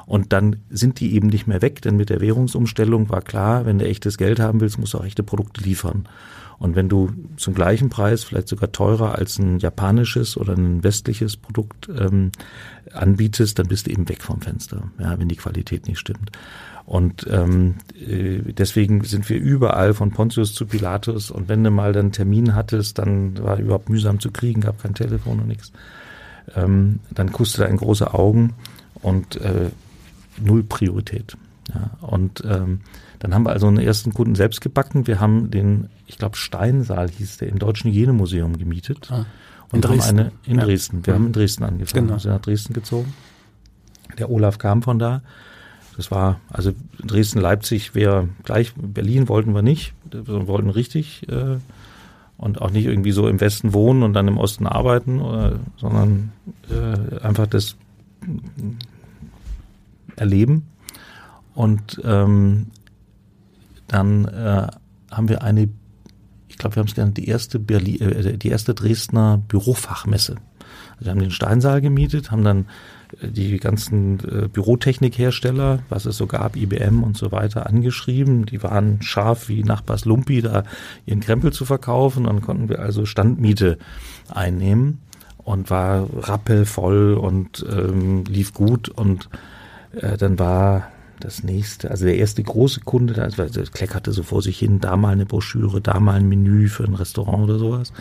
[0.07, 3.79] Und dann sind die eben nicht mehr weg, denn mit der Währungsumstellung war klar, wenn
[3.79, 6.07] du echtes Geld haben willst, musst du auch echte Produkte liefern.
[6.64, 11.37] Und wenn du zum gleichen Preis, vielleicht sogar teurer als ein japanisches oder ein westliches
[11.37, 12.33] Produkt ähm,
[12.90, 16.33] anbietest, dann bist du eben weg vom Fenster, ja, wenn die Qualität nicht stimmt.
[16.87, 21.31] Und ähm, äh, deswegen sind wir überall von Pontius zu Pilatus.
[21.31, 24.83] Und wenn du mal dann einen Termin hattest, dann war überhaupt mühsam zu kriegen, gab
[24.83, 25.70] kein Telefon und nichts.
[26.55, 28.55] Ähm, dann kusste er in große Augen
[29.03, 29.68] und äh,
[30.42, 31.37] null Priorität.
[31.74, 32.81] Ja, und ähm,
[33.25, 35.07] dann haben wir also einen ersten Kunden selbst gebacken.
[35.07, 39.11] Wir haben den, ich glaube, Steinsaal hieß der, im Deutschen Hygienemuseum gemietet.
[39.11, 39.25] Ah,
[39.73, 40.65] und haben eine in ja.
[40.65, 41.07] Dresden.
[41.07, 41.19] Wir ja.
[41.19, 42.05] haben in Dresden angefangen.
[42.05, 42.17] Genau.
[42.17, 43.15] Wir sind nach Dresden gezogen.
[44.19, 45.23] Der Olaf kam von da.
[45.97, 49.95] Das war, also Dresden, Leipzig wäre gleich, Berlin wollten wir nicht.
[50.11, 51.57] Wir wollten richtig äh,
[52.37, 56.33] und auch nicht irgendwie so im Westen wohnen und dann im Osten arbeiten, oder, sondern
[56.71, 57.77] äh, einfach das
[60.17, 60.67] erleben.
[61.55, 62.67] Und ähm,
[63.88, 64.66] dann äh,
[65.11, 65.68] haben wir eine,
[66.49, 70.37] ich glaube, wir haben es genannt, die erste Berlin, äh, die erste Dresdner Bürofachmesse.
[70.92, 72.66] Also wir haben den Steinsaal gemietet, haben dann
[73.20, 78.47] äh, die ganzen äh, Bürotechnikhersteller, was es so gab, IBM und so weiter, angeschrieben.
[78.47, 80.64] Die waren scharf wie Nachbars Lumpi, da
[81.07, 82.25] ihren Krempel zu verkaufen.
[82.25, 83.79] Dann konnten wir also Standmiete
[84.29, 85.01] einnehmen
[85.38, 88.88] und war rappelvoll und ähm, lief gut.
[88.88, 89.29] Und
[89.92, 90.88] äh, dann war
[91.20, 94.96] das nächste, also der erste große Kunde, da also kleckerte so vor sich hin, da
[94.96, 97.92] mal eine Broschüre, da mal ein Menü für ein Restaurant oder sowas.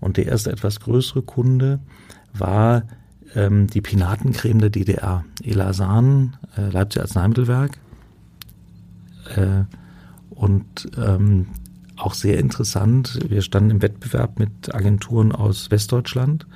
[0.00, 1.80] Und der erste etwas größere Kunde
[2.32, 2.84] war
[3.34, 5.24] ähm, die Pinatencreme der DDR.
[5.42, 7.78] Elasan, äh, Leipzig Arzneimittelwerk.
[9.34, 9.64] Äh,
[10.30, 11.48] und ähm,
[11.96, 16.46] auch sehr interessant, wir standen im Wettbewerb mit Agenturen aus Westdeutschland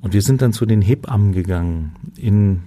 [0.00, 2.62] Und wir sind dann zu den Hebammen gegangen in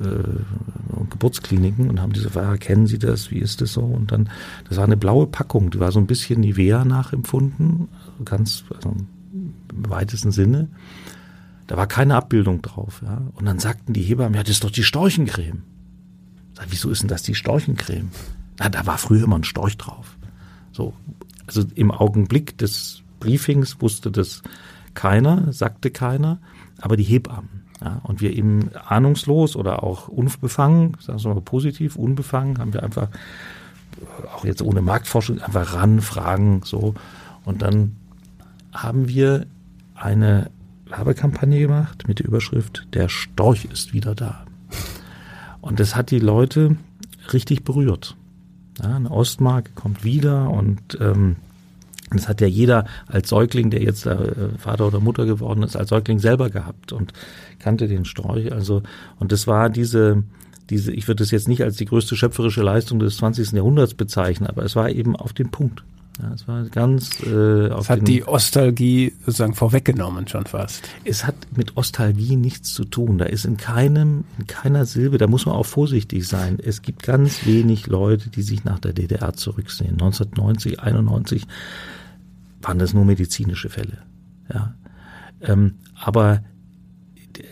[0.00, 3.82] äh, Geburtskliniken und haben diese Frage, kennen Sie das, wie ist das so?
[3.82, 4.30] Und dann,
[4.68, 7.88] das war eine blaue Packung, die war so ein bisschen Nivea nachempfunden,
[8.24, 8.94] ganz also
[9.32, 9.54] im
[9.90, 10.68] weitesten Sinne.
[11.66, 13.00] Da war keine Abbildung drauf.
[13.04, 13.22] Ja.
[13.34, 15.62] Und dann sagten die Hebammen, ja, das ist doch die Storchencreme.
[16.54, 18.10] Sag, wieso ist denn das die Storchencreme?
[18.58, 20.16] Na, da war früher immer ein Storch drauf.
[20.72, 20.94] So,
[21.46, 24.42] also im Augenblick des Briefings wusste das
[24.94, 26.38] keiner, sagte keiner,
[26.78, 27.59] aber die Hebammen.
[27.82, 32.82] Ja, und wir eben ahnungslos oder auch unbefangen, sagen wir mal positiv, unbefangen, haben wir
[32.82, 33.08] einfach,
[34.34, 36.94] auch jetzt ohne Marktforschung, einfach ran, fragen, so.
[37.44, 37.96] Und dann
[38.72, 39.46] haben wir
[39.94, 40.50] eine
[40.86, 44.44] Werbekampagne gemacht mit der Überschrift Der Storch ist wieder da.
[45.60, 46.76] Und das hat die Leute
[47.32, 48.16] richtig berührt.
[48.82, 51.36] Ja, eine Ostmark kommt wieder und ähm,
[52.10, 55.90] das hat ja jeder als Säugling, der jetzt äh, Vater oder Mutter geworden ist, als
[55.90, 57.12] Säugling selber gehabt und
[57.58, 58.52] kannte den Storch.
[58.52, 58.82] Also
[59.18, 60.24] und das war diese
[60.70, 63.52] diese, ich würde es jetzt nicht als die größte schöpferische Leistung des 20.
[63.52, 65.82] Jahrhunderts bezeichnen, aber es war eben auf den Punkt.
[66.20, 70.82] Ja, es war ganz äh, auf Es hat die Ostalgie sozusagen vorweggenommen schon fast.
[71.04, 73.16] Es hat mit Ostalgie nichts zu tun.
[73.18, 76.58] Da ist in keinem, in keiner Silbe, da muss man auch vorsichtig sein.
[76.62, 79.92] Es gibt ganz wenig Leute, die sich nach der DDR zurücksehen.
[79.92, 81.46] 1990, 91
[82.62, 83.98] waren das nur medizinische Fälle.
[84.52, 84.74] Ja.
[85.40, 86.42] Ähm, aber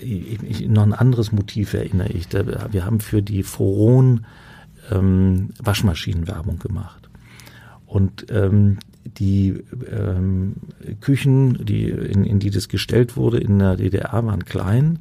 [0.01, 2.29] ich, ich, noch ein anderes Motiv erinnere ich.
[2.33, 4.27] wir haben für die Foron
[4.91, 7.09] ähm, Waschmaschinenwerbung gemacht.
[7.87, 10.57] Und ähm, die ähm,
[11.01, 14.99] Küchen, die, in, in die das gestellt wurde in der DDR, waren klein.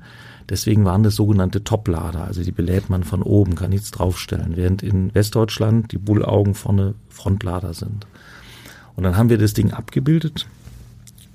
[0.50, 2.24] Deswegen waren das sogenannte Toplader.
[2.24, 4.56] Also die belädt man von oben, kann nichts draufstellen.
[4.56, 8.08] Während in Westdeutschland die Bullaugen vorne Frontlader sind.
[8.98, 10.48] Und dann haben wir das Ding abgebildet.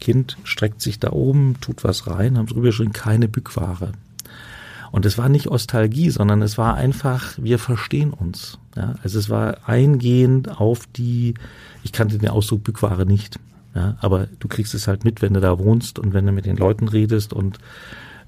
[0.01, 3.93] Kind streckt sich da oben, tut was rein, haben drüber geschrieben, keine Bückware.
[4.91, 8.59] Und es war nicht Ostalgie, sondern es war einfach, wir verstehen uns.
[8.77, 11.35] Ja, also es war eingehend auf die,
[11.83, 13.39] ich kannte den Ausdruck Bückware nicht.
[13.75, 16.45] Ja, aber du kriegst es halt mit, wenn du da wohnst und wenn du mit
[16.45, 17.59] den Leuten redest und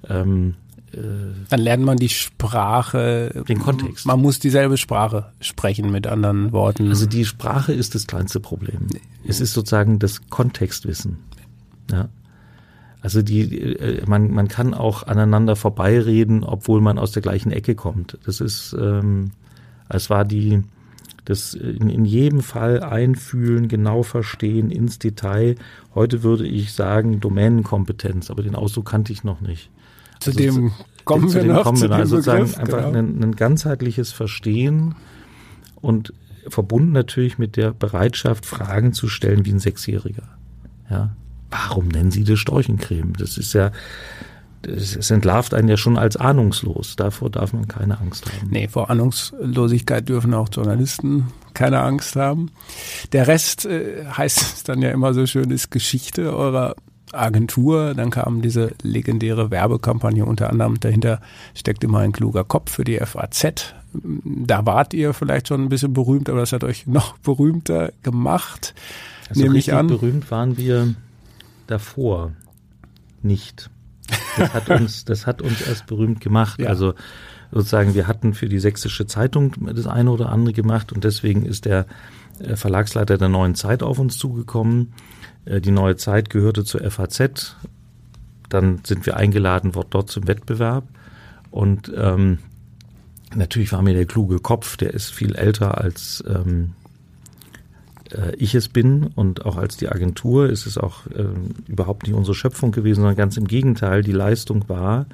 [0.08, 0.54] ähm,
[0.94, 4.07] äh, dann lernt man die Sprache, den Kontext.
[4.07, 6.88] Man muss dieselbe Sprache sprechen, mit anderen Worten.
[6.88, 8.88] Also die Sprache ist das kleinste Problem.
[9.26, 11.18] Es ist sozusagen das Kontextwissen.
[11.90, 12.09] Ja.
[13.04, 17.74] Also die, äh, man, man kann auch aneinander vorbeireden, obwohl man aus der gleichen Ecke
[17.74, 18.18] kommt.
[18.24, 19.33] Das ist, ähm,
[19.90, 20.62] es war die,
[21.26, 25.57] das in, in jedem Fall einfühlen, genau verstehen, ins Detail.
[25.94, 29.70] Heute würde ich sagen Domänenkompetenz, aber den Ausdruck kannte ich noch nicht.
[30.24, 31.64] Zu also dem zu, kommen zu wir noch.
[31.64, 31.96] Kommen wir noch.
[31.96, 32.98] Also sozusagen Begriff, einfach genau.
[32.98, 34.94] ein, ein ganzheitliches Verstehen
[35.80, 36.12] und
[36.48, 40.28] verbunden natürlich mit der Bereitschaft, Fragen zu stellen wie ein Sechsjähriger.
[40.90, 41.16] Ja,
[41.50, 43.14] warum nennen Sie das Storchencreme?
[43.18, 43.70] Das ist ja,
[44.66, 46.96] es entlarvt einen ja schon als ahnungslos.
[46.96, 48.48] Davor darf man keine Angst haben.
[48.50, 52.50] Nee, vor Ahnungslosigkeit dürfen auch Journalisten keine Angst haben.
[53.12, 56.74] Der Rest äh, heißt es dann ja immer so schön, ist Geschichte eurer
[57.18, 57.94] Agentur.
[57.94, 60.81] Dann kam diese legendäre Werbekampagne unter anderem.
[60.81, 61.20] Dahinter
[61.55, 63.74] steckt immer ein kluger Kopf für die FAZ.
[63.92, 68.74] Da wart ihr vielleicht schon ein bisschen berühmt, aber das hat euch noch berühmter gemacht.
[69.29, 69.87] Also nehme ich an.
[69.87, 70.94] berühmt waren wir
[71.66, 72.33] davor
[73.22, 73.70] nicht.
[74.37, 76.61] Das hat uns, das hat uns erst berühmt gemacht.
[76.61, 76.68] Ja.
[76.68, 76.94] Also
[77.50, 81.64] sozusagen, wir hatten für die Sächsische Zeitung das eine oder andere gemacht und deswegen ist
[81.64, 81.87] der
[82.40, 84.92] äh, Verlagsleiter der Neuen Zeit auf uns zugekommen.
[85.44, 87.57] Äh, die Neue Zeit gehörte zur FAZ.
[88.48, 90.85] Dann sind wir eingeladen worden dort zum Wettbewerb
[91.50, 92.38] und ähm,
[93.35, 96.74] natürlich war mir der kluge Kopf, der ist viel älter als ähm,
[98.12, 101.26] äh, ich es bin und auch als die Agentur ist es auch äh,
[101.66, 105.07] überhaupt nicht unsere Schöpfung gewesen, sondern ganz im Gegenteil, die Leistung war,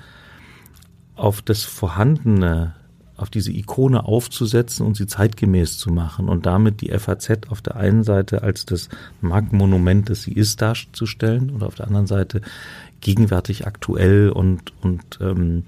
[1.14, 2.74] auf das Vorhandene,
[3.20, 7.76] auf diese Ikone aufzusetzen und sie zeitgemäß zu machen und damit die FAZ auf der
[7.76, 8.88] einen Seite als das
[9.20, 12.40] Markenmonument, das sie ist, darzustellen und auf der anderen Seite
[13.00, 15.64] gegenwärtig aktuell und, und ähm,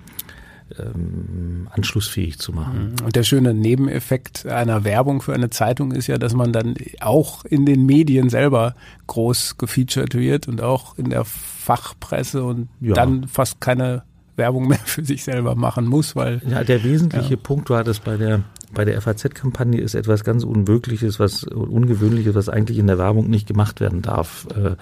[0.79, 2.95] ähm, anschlussfähig zu machen.
[2.99, 3.07] Mhm.
[3.07, 7.45] Und der schöne Nebeneffekt einer Werbung für eine Zeitung ist ja, dass man dann auch
[7.45, 8.75] in den Medien selber
[9.07, 12.95] groß gefeatured wird und auch in der Fachpresse und ja.
[12.95, 14.05] dann fast keine
[14.37, 17.41] Werbung mehr für sich selber machen muss, weil ja der wesentliche ja.
[17.41, 18.43] Punkt war das bei der
[18.75, 23.47] bei der FAZ-Kampagne ist etwas ganz Unmögliches, was Ungewöhnliches, was eigentlich in der Werbung nicht
[23.47, 24.77] gemacht werden darf, äh,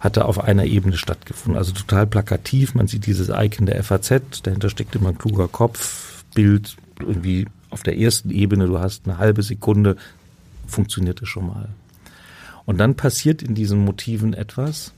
[0.00, 1.56] hatte auf einer Ebene stattgefunden.
[1.56, 2.74] Also total plakativ.
[2.74, 7.82] Man sieht dieses Icon der FAZ, dahinter steckt immer ein kluger Kopf, Bild irgendwie auf
[7.82, 8.66] der ersten Ebene.
[8.66, 9.96] Du hast eine halbe Sekunde,
[10.66, 11.68] funktioniert es schon mal.
[12.64, 14.92] Und dann passiert in diesen Motiven etwas,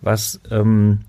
[0.00, 1.00] was ähm,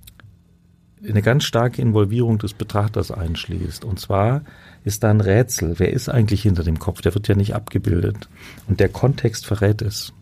[1.08, 3.84] eine ganz starke Involvierung des Betrachters einschließt.
[3.86, 4.42] Und zwar
[4.84, 5.76] ist da ein Rätsel.
[5.78, 7.02] Wer ist eigentlich hinter dem Kopf?
[7.02, 8.30] Der wird ja nicht abgebildet.
[8.68, 10.14] Und der Kontext verrät es.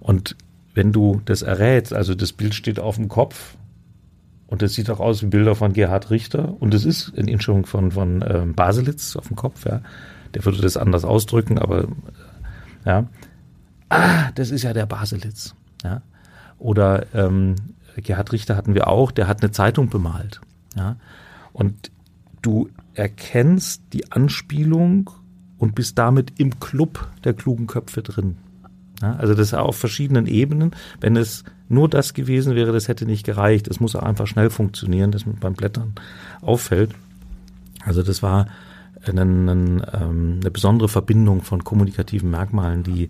[0.00, 0.36] Und
[0.74, 3.56] wenn du das errätst, also das Bild steht auf dem Kopf
[4.46, 7.66] und das sieht auch aus wie Bilder von Gerhard Richter und es ist in Inschung
[7.66, 9.80] von, von ähm, Baselitz auf dem Kopf, ja.
[10.34, 11.88] Der würde das anders ausdrücken, aber
[12.86, 13.06] ja.
[13.90, 15.54] Ah, das ist ja der Baselitz.
[15.84, 16.00] Ja.
[16.58, 17.56] Oder ähm,
[17.96, 20.40] Gerhard Richter hatten wir auch, der hat eine Zeitung bemalt.
[20.76, 20.96] Ja.
[21.52, 21.90] Und
[22.40, 25.10] du erkennst die Anspielung
[25.58, 28.36] und bist damit im Club der klugen Köpfe drin.
[29.00, 30.72] Ja, also das auf verschiedenen Ebenen.
[31.00, 33.66] Wenn es nur das gewesen wäre, das hätte nicht gereicht.
[33.68, 35.94] Es muss auch einfach schnell funktionieren, dass man beim Blättern
[36.40, 36.94] auffällt.
[37.84, 38.46] Also das war
[39.04, 39.52] eine, eine,
[39.92, 43.08] ähm, eine besondere Verbindung von kommunikativen Merkmalen, die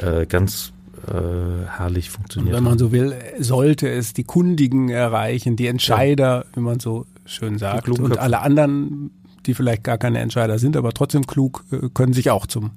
[0.00, 0.73] äh, ganz
[1.08, 2.54] äh, herrlich funktioniert.
[2.54, 6.56] Und wenn man so will, sollte es die Kundigen erreichen, die Entscheider, ja.
[6.56, 7.88] wie man so schön sagt.
[7.88, 9.10] Und alle anderen,
[9.46, 12.72] die vielleicht gar keine Entscheider sind, aber trotzdem klug, äh, können sich auch zum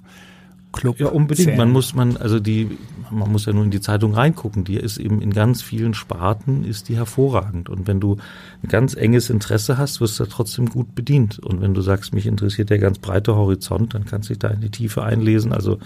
[0.72, 1.00] Club.
[1.00, 1.48] Ja, unbedingt.
[1.48, 1.58] Zählen.
[1.58, 2.78] Man muss man, also die,
[3.10, 4.64] man muss ja nur in die Zeitung reingucken.
[4.64, 7.70] Die ist eben in ganz vielen Sparten ist die hervorragend.
[7.70, 8.18] Und wenn du
[8.64, 11.40] ein ganz enges Interesse hast, wirst du trotzdem gut bedient.
[11.40, 14.50] Und wenn du sagst, mich interessiert der ganz breite Horizont, dann kannst du dich da
[14.50, 15.54] in die Tiefe einlesen.
[15.54, 15.80] Also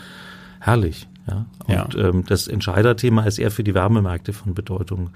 [0.60, 1.08] herrlich.
[1.28, 1.46] Ja.
[1.68, 2.10] Und ja.
[2.10, 5.12] Ähm, das Entscheiderthema ist eher für die Wärmemärkte von Bedeutung.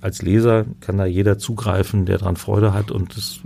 [0.00, 3.40] Als Leser kann da jeder zugreifen, der daran Freude hat und das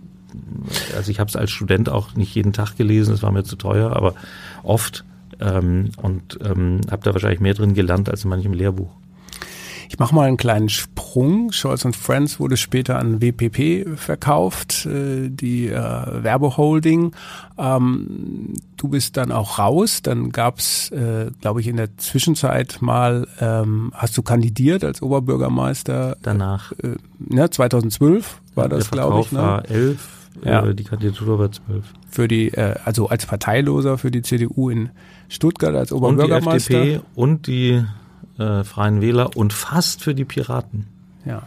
[0.97, 3.57] also ich habe es als Student auch nicht jeden Tag gelesen, das war mir zu
[3.57, 4.15] teuer, aber
[4.63, 5.05] oft
[5.41, 8.91] ähm, und ähm, habe da wahrscheinlich mehr drin gelernt als in manchem Lehrbuch.
[9.91, 11.51] Ich mache mal einen kleinen Sprung.
[11.51, 17.11] Scholz Friends wurde später an WPP verkauft, äh, die äh, Werbeholding.
[17.59, 20.01] Ähm, du bist dann auch raus.
[20.03, 26.17] Dann gab's, äh, glaube ich, in der Zwischenzeit mal, ähm, hast du kandidiert als Oberbürgermeister?
[26.23, 26.71] Danach.
[26.85, 29.33] Äh, ne, 2012 war ja, das, glaube ich.
[29.33, 29.39] Ne?
[29.41, 30.09] war elf.
[30.45, 30.67] Ja.
[30.67, 31.85] Äh, die Kandidatur war zwölf.
[32.09, 34.91] Für die, äh, also als Parteiloser für die CDU in
[35.29, 36.81] Stuttgart als Oberbürgermeister.
[36.81, 37.85] Und die FDP und die
[38.41, 40.87] äh, Freien Wähler und fast für die Piraten.
[41.25, 41.43] Ja.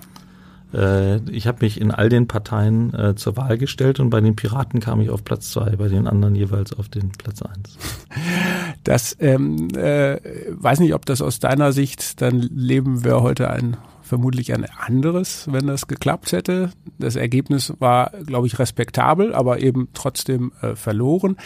[0.73, 4.35] Äh, ich habe mich in all den Parteien äh, zur Wahl gestellt und bei den
[4.35, 7.77] Piraten kam ich auf Platz zwei, bei den anderen jeweils auf den Platz eins.
[8.83, 13.77] Das ähm, äh, weiß nicht, ob das aus deiner Sicht, dann leben wir heute ein
[14.01, 16.69] vermutlich ein anderes, wenn das geklappt hätte.
[16.99, 21.37] Das Ergebnis war, glaube ich, respektabel, aber eben trotzdem äh, verloren.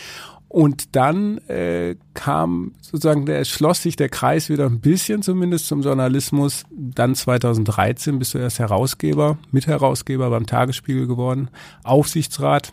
[0.50, 5.82] Und dann äh, kam sozusagen, der schloss sich der Kreis wieder ein bisschen zumindest zum
[5.82, 6.64] Journalismus.
[6.72, 11.50] Dann 2013 bist du erst Herausgeber, Mitherausgeber beim Tagesspiegel geworden,
[11.84, 12.72] Aufsichtsrat.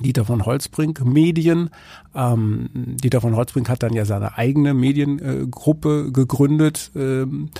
[0.00, 1.70] Dieter von Holzbrink Medien.
[2.14, 7.50] Ähm, Dieter von Holzbrink hat dann ja seine eigene Mediengruppe äh, gegründet ähm,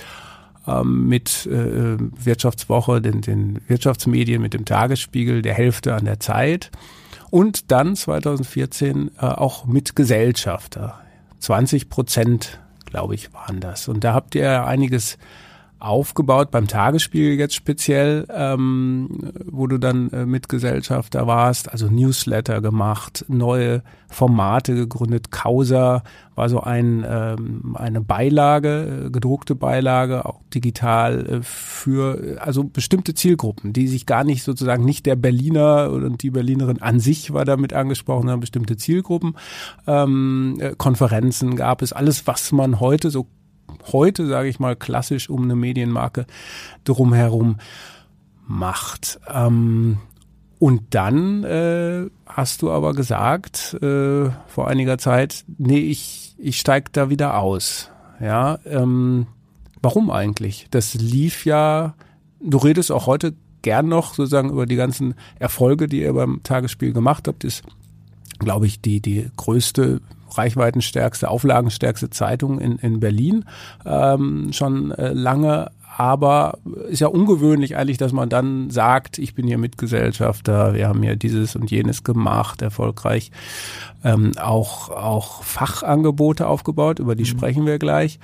[0.65, 6.71] ähm, mit äh, Wirtschaftswoche, den, den Wirtschaftsmedien, mit dem Tagesspiegel, der Hälfte an der Zeit
[7.29, 10.99] und dann 2014 äh, auch mit Gesellschafter.
[11.39, 13.87] 20 Prozent, glaube ich, waren das.
[13.87, 15.17] Und da habt ihr einiges
[15.79, 23.25] aufgebaut beim Tagesspiegel jetzt speziell, ähm, wo du dann äh, Mitgesellschafter warst, also Newsletter gemacht,
[23.29, 25.31] neue Formate gegründet.
[25.31, 26.03] Causa
[26.35, 33.13] war so ein ähm, eine Beilage, äh, gedruckte Beilage, auch digital äh, für also bestimmte
[33.13, 37.45] Zielgruppen, die sich gar nicht sozusagen nicht der Berliner und die Berlinerin an sich war
[37.45, 39.35] damit angesprochen, sondern bestimmte Zielgruppen.
[39.87, 43.27] Ähm, äh, Konferenzen gab es, alles, was man heute so
[43.91, 46.25] heute, sage ich mal, klassisch um eine Medienmarke
[46.83, 47.57] drumherum
[48.47, 49.19] macht.
[49.27, 49.97] Ähm,
[50.59, 56.91] und dann äh, hast du aber gesagt äh, vor einiger Zeit, nee, ich, ich steig
[56.91, 57.89] da wieder aus.
[58.19, 59.27] Ja, ähm,
[59.81, 60.67] warum eigentlich?
[60.71, 61.95] Das lief ja,
[62.41, 66.91] du redest auch heute gern noch sozusagen über die ganzen Erfolge, die ihr beim Tagesspiel
[66.91, 67.63] gemacht habt, ist,
[68.39, 70.01] glaube ich, die, die größte
[70.37, 73.45] reichweitenstärkste, auflagenstärkste Zeitung in, in Berlin
[73.85, 75.71] ähm, schon äh, lange.
[75.97, 81.03] Aber ist ja ungewöhnlich eigentlich, dass man dann sagt, ich bin hier Mitgesellschafter, wir haben
[81.03, 83.31] hier dieses und jenes gemacht, erfolgreich.
[84.05, 87.27] Ähm, auch, auch Fachangebote aufgebaut, über die mhm.
[87.27, 88.17] sprechen wir gleich.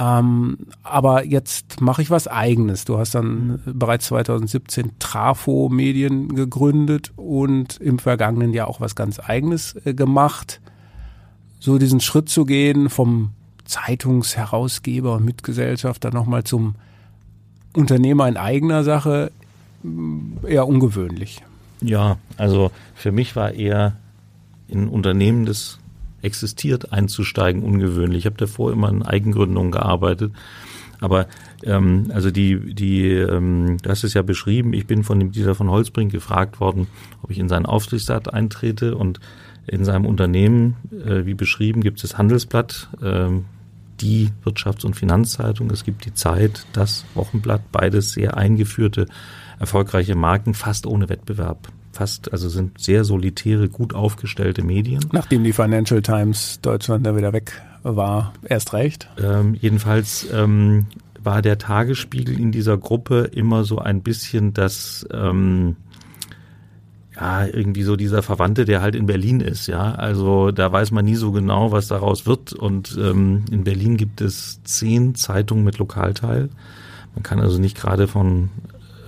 [0.00, 2.84] Ähm, aber jetzt mache ich was eigenes.
[2.84, 9.20] Du hast dann bereits 2017 Trafo Medien gegründet und im vergangenen Jahr auch was ganz
[9.20, 10.60] eigenes äh, gemacht
[11.60, 13.30] so diesen Schritt zu gehen vom
[13.64, 16.74] Zeitungsherausgeber und Mitgesellschafter nochmal zum
[17.74, 19.30] Unternehmer in eigener Sache
[19.84, 21.42] mm, eher ungewöhnlich.
[21.82, 23.96] Ja, also für mich war eher
[24.66, 25.78] in Unternehmen des
[26.22, 28.20] existiert, einzusteigen, ungewöhnlich.
[28.20, 30.32] Ich habe davor immer in Eigengründung gearbeitet.
[31.00, 31.28] Aber
[31.64, 35.70] ähm, also die, die, ähm, hast es ja beschrieben, ich bin von dem Dieter von
[35.70, 36.88] Holzbrink gefragt worden,
[37.22, 39.18] ob ich in seinen Aufsichtsrat eintrete und
[39.70, 43.28] in seinem Unternehmen, äh, wie beschrieben, gibt es das Handelsblatt, äh,
[44.00, 49.06] die Wirtschafts- und Finanzzeitung, es gibt die Zeit, das Wochenblatt, beides sehr eingeführte,
[49.60, 51.68] erfolgreiche Marken, fast ohne Wettbewerb.
[51.92, 55.04] Fast, also sind sehr solitäre, gut aufgestellte Medien.
[55.12, 59.08] Nachdem die Financial Times Deutschland da wieder weg war, erst recht.
[59.22, 60.86] Ähm, jedenfalls ähm,
[61.22, 65.76] war der Tagesspiegel in dieser Gruppe immer so ein bisschen das, ähm,
[67.20, 69.92] ja, irgendwie so dieser Verwandte, der halt in Berlin ist, ja.
[69.94, 72.54] Also da weiß man nie so genau, was daraus wird.
[72.54, 76.48] Und ähm, in Berlin gibt es zehn Zeitungen mit Lokalteil.
[77.14, 78.48] Man kann also nicht gerade von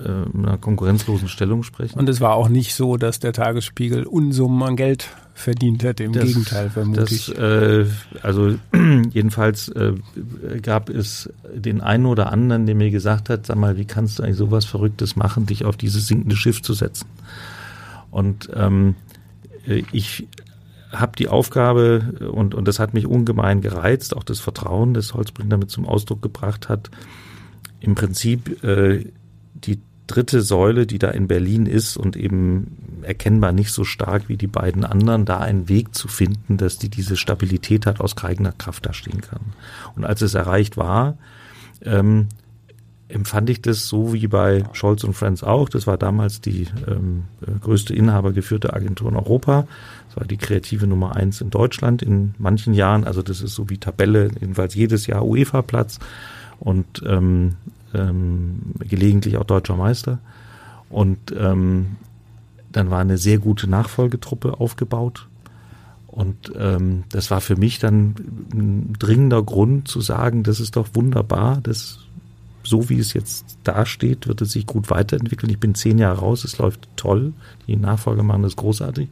[0.05, 1.99] äh, einer konkurrenzlosen Stellung sprechen.
[1.99, 6.05] Und es war auch nicht so, dass der Tagesspiegel Unsummen an Geld verdient hätte.
[6.05, 7.29] Im das, Gegenteil, vermute das.
[7.31, 7.87] Äh,
[8.23, 8.55] also
[9.11, 9.95] jedenfalls äh,
[10.61, 14.23] gab es den einen oder anderen, der mir gesagt hat, sag mal, wie kannst du
[14.23, 17.07] eigentlich sowas Verrücktes machen, dich auf dieses sinkende Schiff zu setzen?
[18.13, 18.95] Und ähm,
[19.67, 20.29] äh, ich
[20.93, 25.51] habe die Aufgabe, und, und das hat mich ungemein gereizt, auch das Vertrauen, das Holzbrink
[25.51, 26.91] damit zum Ausdruck gebracht hat,
[27.81, 29.11] im Prinzip äh,
[29.55, 34.37] die dritte Säule, die da in Berlin ist und eben erkennbar nicht so stark wie
[34.37, 38.53] die beiden anderen, da einen Weg zu finden, dass die diese Stabilität hat, aus eigener
[38.53, 39.41] Kraft dastehen kann.
[39.97, 41.17] Und als es erreicht war,
[41.81, 42.29] ähm,
[43.13, 45.69] empfand ich das so wie bei Scholz und Friends auch.
[45.69, 47.25] Das war damals die ähm,
[47.61, 49.67] größte inhabergeführte Agentur in Europa.
[50.09, 53.05] Das war die kreative Nummer eins in Deutschland in manchen Jahren.
[53.05, 55.99] Also das ist so wie Tabelle, jedenfalls jedes Jahr UEFA-Platz
[56.61, 57.57] und ähm,
[57.95, 60.19] ähm, gelegentlich auch deutscher Meister.
[60.89, 61.97] Und ähm,
[62.71, 65.29] dann war eine sehr gute Nachfolgetruppe aufgebaut.
[66.07, 68.15] Und ähm, das war für mich dann
[68.53, 72.02] ein dringender Grund zu sagen, das ist doch wunderbar, das
[72.63, 75.51] so wie es jetzt dasteht, wird es sich gut weiterentwickeln.
[75.51, 77.33] Ich bin zehn Jahre raus, es läuft toll.
[77.67, 79.09] Die Nachfolger machen das großartig.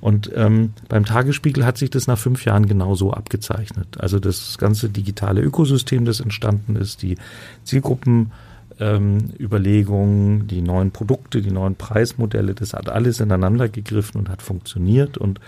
[0.00, 4.00] Und ähm, beim Tagesspiegel hat sich das nach fünf Jahren genauso abgezeichnet.
[4.00, 7.16] Also das ganze digitale Ökosystem, das entstanden ist, die
[7.62, 14.42] Zielgruppenüberlegungen, ähm, die neuen Produkte, die neuen Preismodelle, das hat alles ineinander gegriffen und hat
[14.42, 15.18] funktioniert.
[15.18, 15.38] Und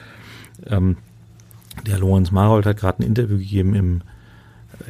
[0.67, 0.99] ähm,
[1.85, 4.03] der Lorenz Marold hat gerade ein Interview gegeben im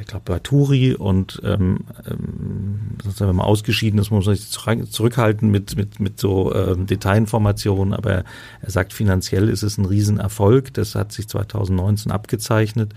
[0.00, 2.80] ich glaube, bei Turi und ähm, ähm,
[3.18, 8.24] wenn man ausgeschieden ist, muss man sich zurückhalten mit, mit, mit so ähm, Detailinformationen, aber
[8.60, 10.74] er sagt, finanziell ist es ein Riesenerfolg.
[10.74, 12.92] Das hat sich 2019 abgezeichnet.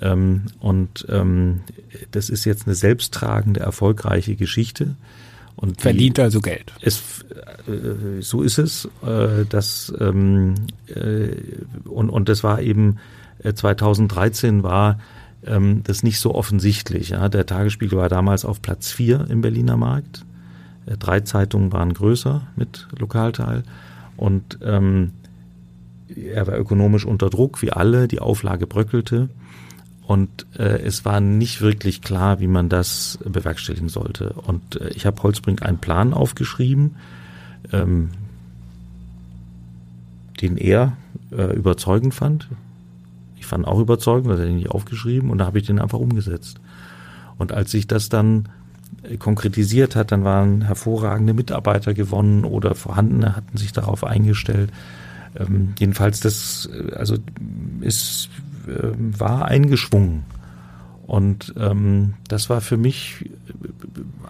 [0.00, 1.60] Ähm, und ähm,
[2.10, 4.94] das ist jetzt eine selbsttragende, erfolgreiche Geschichte.
[5.56, 6.72] Und Verdient die, also Geld.
[6.80, 7.24] Es,
[7.66, 8.86] äh, so ist es.
[9.04, 10.54] Äh, das, ähm,
[10.86, 11.32] äh,
[11.84, 12.98] und, und das war eben
[13.42, 14.98] äh, 2013 war
[15.46, 17.10] ähm, das nicht so offensichtlich.
[17.10, 17.28] Ja.
[17.28, 20.24] Der Tagesspiegel war damals auf Platz vier im Berliner Markt.
[20.86, 23.62] Äh, drei Zeitungen waren größer mit Lokalteil.
[24.16, 25.12] Und ähm,
[26.14, 28.08] er war ökonomisch unter Druck, wie alle.
[28.08, 29.28] Die Auflage bröckelte.
[30.06, 34.30] Und äh, es war nicht wirklich klar, wie man das bewerkstelligen sollte.
[34.32, 36.96] Und äh, ich habe Holzbrink einen Plan aufgeschrieben,
[37.72, 38.10] ähm,
[40.40, 40.96] den er
[41.30, 42.48] äh, überzeugend fand
[43.50, 46.60] fand auch überzeugend, das hätte ich nicht aufgeschrieben und da habe ich den einfach umgesetzt.
[47.38, 48.48] Und als sich das dann
[49.02, 54.70] äh, konkretisiert hat, dann waren hervorragende Mitarbeiter gewonnen oder vorhandene hatten sich darauf eingestellt.
[55.36, 57.16] Ähm, jedenfalls das, äh, also
[57.80, 58.28] ist,
[58.66, 60.22] äh, war eingeschwungen.
[61.06, 63.28] Und ähm, das war für mich,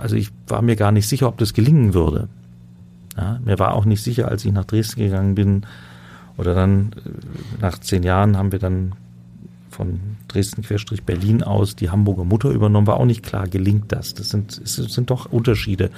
[0.01, 2.29] also ich war mir gar nicht sicher, ob das gelingen würde.
[3.17, 5.67] Ja, mir war auch nicht sicher, als ich nach Dresden gegangen bin,
[6.41, 8.93] oder dann äh, nach zehn Jahren haben wir dann
[9.81, 14.13] von Dresden-Berlin aus die Hamburger Mutter übernommen, war auch nicht klar, gelingt das.
[14.13, 15.91] Das sind, das sind doch Unterschiede,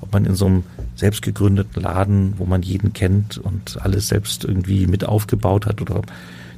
[0.00, 0.64] ob man in so einem
[0.96, 6.02] selbst gegründeten Laden, wo man jeden kennt und alles selbst irgendwie mit aufgebaut hat oder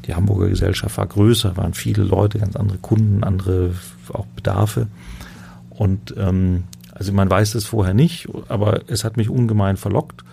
[0.07, 3.75] die Hamburger Gesellschaft war größer, waren viele Leute, ganz andere Kunden, andere
[4.15, 4.87] auch Bedarfe.
[5.69, 10.25] Und ähm, also man weiß es vorher nicht, aber es hat mich ungemein verlockt.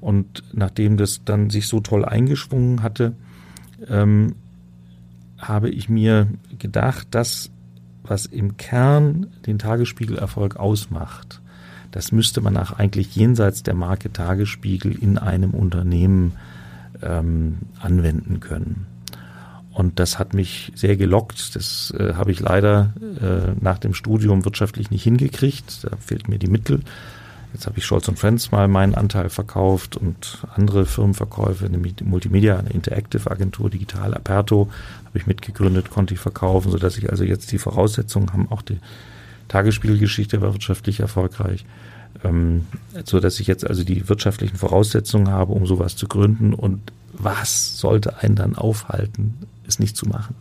[0.00, 3.14] Und nachdem das dann sich so toll eingeschwungen hatte,
[3.88, 4.36] ähm,
[5.38, 6.28] habe ich mir
[6.58, 7.50] gedacht, das,
[8.02, 11.40] was im Kern den Tagesspiegelerfolg ausmacht,
[11.90, 16.34] das müsste man auch eigentlich jenseits der Marke Tagesspiegel in einem Unternehmen
[17.02, 18.86] ähm, anwenden können.
[19.72, 21.54] Und das hat mich sehr gelockt.
[21.54, 25.84] Das äh, habe ich leider äh, nach dem Studium wirtschaftlich nicht hingekriegt.
[25.84, 26.80] Da fehlt mir die Mittel.
[27.52, 32.70] Jetzt habe ich Scholz Friends mal meinen Anteil verkauft und andere Firmenverkäufe, eine Multimedia, eine
[32.70, 34.68] Interactive Agentur, Digital Aperto,
[35.06, 38.78] habe ich mitgegründet, konnte ich verkaufen, sodass ich also jetzt die Voraussetzungen haben, auch die
[39.48, 41.64] Tagesspielgeschichte war wirtschaftlich erfolgreich,
[42.22, 42.66] ähm,
[43.04, 46.52] so dass ich jetzt also die wirtschaftlichen Voraussetzungen habe, um sowas zu gründen.
[46.52, 49.34] Und was sollte einen dann aufhalten,
[49.66, 50.34] es nicht zu machen?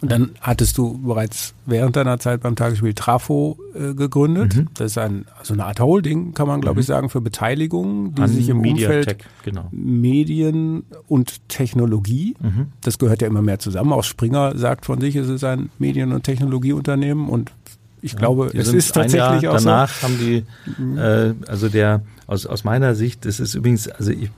[0.00, 4.56] Und dann hattest du bereits während deiner Zeit beim Tagesspiel Trafo äh, gegründet.
[4.56, 4.68] Mhm.
[4.74, 6.80] Das ist ein, also eine Art Holding, kann man glaube mhm.
[6.80, 9.68] ich sagen, für Beteiligungen, die An sich im Umfeld genau.
[9.72, 12.68] Medien und Technologie, mhm.
[12.82, 13.92] das gehört ja immer mehr zusammen.
[13.92, 17.52] Auch Springer sagt von sich, es ist ein Medien- und Technologieunternehmen und
[18.00, 20.02] ich ja, glaube, es ist tatsächlich Jahr auch danach so.
[20.06, 20.44] haben die,
[20.78, 20.98] mhm.
[20.98, 24.30] äh, also der aus aus meiner Sicht, das ist übrigens, also ich,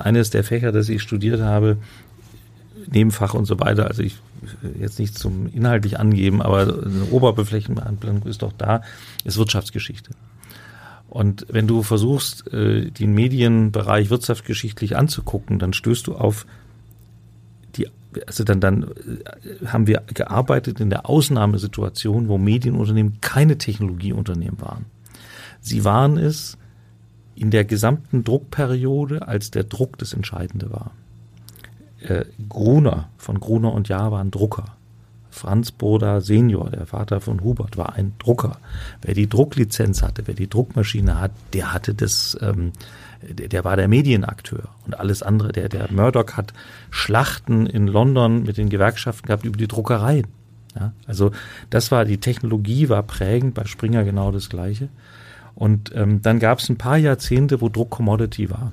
[0.00, 1.76] eines der Fächer, das ich studiert habe,
[2.90, 3.86] Nebenfach und so weiter.
[3.86, 4.16] Also ich
[4.78, 8.82] jetzt nicht zum inhaltlich angeben, aber eine Oberbeflächenbehandlung ist doch da,
[9.24, 10.10] ist Wirtschaftsgeschichte.
[11.08, 16.46] Und wenn du versuchst, äh, den Medienbereich wirtschaftsgeschichtlich anzugucken, dann stößt du auf
[17.76, 17.88] die,
[18.26, 24.86] also dann, dann äh, haben wir gearbeitet in der Ausnahmesituation, wo Medienunternehmen keine Technologieunternehmen waren.
[25.60, 26.58] Sie waren es
[27.36, 30.92] in der gesamten Druckperiode, als der Druck das Entscheidende war
[32.04, 34.76] äh, Gruner von Gruner und Jahr war ein Drucker.
[35.30, 38.58] Franz Boda Senior, der Vater von Hubert, war ein Drucker.
[39.02, 42.72] Wer die Drucklizenz hatte, wer die Druckmaschine hat, der hatte das, ähm,
[43.20, 45.50] der, der war der Medienakteur und alles andere.
[45.50, 46.52] Der, der Murdoch hat
[46.90, 50.28] Schlachten in London mit den Gewerkschaften gehabt über die Druckereien.
[50.76, 51.32] Ja, also
[51.70, 54.88] das war die Technologie war prägend bei Springer genau das gleiche.
[55.56, 58.72] Und ähm, dann gab es ein paar Jahrzehnte, wo Druck Commodity war.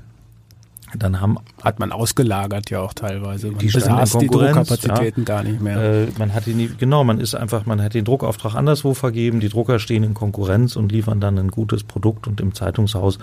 [0.97, 3.51] Dann haben, hat man ausgelagert ja auch teilweise.
[3.51, 5.25] Man die besaß die Druckkapazitäten ja.
[5.25, 5.77] gar nicht mehr.
[5.77, 9.49] Äh, man hat die, genau, man ist einfach, man hat den Druckauftrag anderswo vergeben, die
[9.49, 13.19] Drucker stehen in Konkurrenz und liefern dann ein gutes Produkt und im Zeitungshaus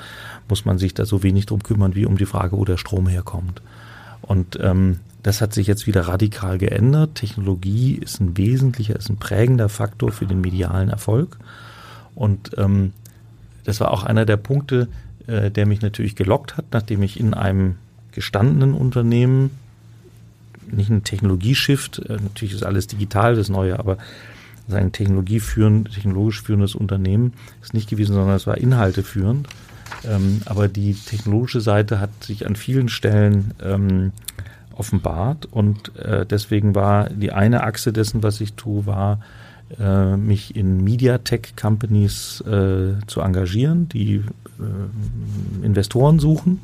[0.49, 3.07] muss man sich da so wenig drum kümmern, wie um die Frage, wo der Strom
[3.07, 3.61] herkommt.
[4.23, 7.17] Und ähm, das hat sich jetzt wieder radikal geändert.
[7.17, 11.39] Technologie ist ein wesentlicher, ist ein prägender Faktor für den medialen Erfolg.
[12.15, 12.93] Und ähm,
[13.65, 14.89] das war auch einer der Punkte,
[15.29, 17.77] äh, der mich natürlich gelockt hat, nachdem ich in einem
[18.13, 19.51] gestandenen Unternehmen,
[20.71, 23.99] nicht ein Technologieshift, äh, natürlich ist alles digital, das Neue, aber
[24.71, 29.49] ein Technologie führend, technologisch führendes Unternehmen ist nicht gewesen, sondern es war Inhalte führend.
[30.05, 34.13] Ähm, aber die technologische Seite hat sich an vielen Stellen ähm,
[34.75, 39.21] offenbart und äh, deswegen war die eine Achse dessen, was ich tue, war
[39.79, 44.23] äh, mich in Mediatech Companies äh, zu engagieren, die
[45.63, 46.61] Investoren suchen.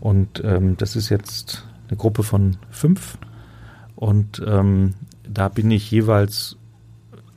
[0.00, 3.18] Und ähm, das ist jetzt eine Gruppe von fünf.
[3.96, 4.94] Und ähm,
[5.28, 6.56] da bin ich jeweils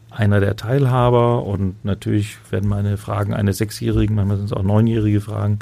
[0.10, 5.22] einer der Teilhaber und natürlich werden meine Fragen eines Sechsjährigen, manchmal sind es auch neunjährige
[5.22, 5.60] Fragen,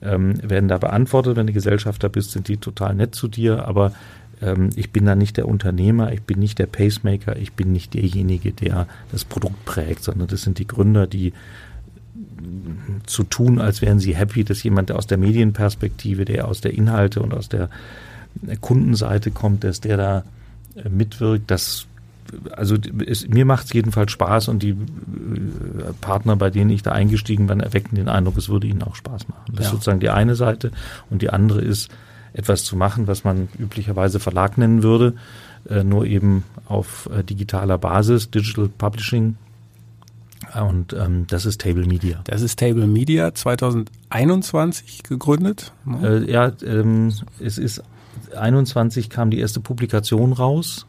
[0.00, 1.36] ähm, werden da beantwortet.
[1.36, 3.92] Wenn du Gesellschafter bist, sind die total nett zu dir, aber
[4.40, 7.94] ähm, ich bin da nicht der Unternehmer, ich bin nicht der Pacemaker, ich bin nicht
[7.94, 11.32] derjenige, der das Produkt prägt, sondern das sind die Gründer, die
[13.06, 17.20] zu tun, als wären sie happy, dass jemand, aus der Medienperspektive, der aus der Inhalte
[17.20, 17.68] und aus der
[18.60, 20.24] Kundenseite kommt, dass der da
[20.76, 21.86] äh, mitwirkt, das
[22.52, 24.76] also es, mir macht es jedenfalls Spaß und die äh,
[26.00, 29.28] Partner, bei denen ich da eingestiegen bin, erwecken den Eindruck, es würde ihnen auch Spaß
[29.28, 29.52] machen.
[29.52, 29.64] Das ja.
[29.64, 30.70] ist sozusagen die eine Seite
[31.10, 31.90] und die andere ist,
[32.32, 35.14] etwas zu machen, was man üblicherweise Verlag nennen würde,
[35.68, 39.36] äh, nur eben auf äh, digitaler Basis, Digital Publishing.
[40.58, 42.20] Und ähm, das ist Table Media.
[42.24, 45.72] Das ist Table Media, 2021 gegründet.
[46.02, 47.82] Äh, ja, ähm, es ist
[48.36, 50.86] 21 kam die erste Publikation raus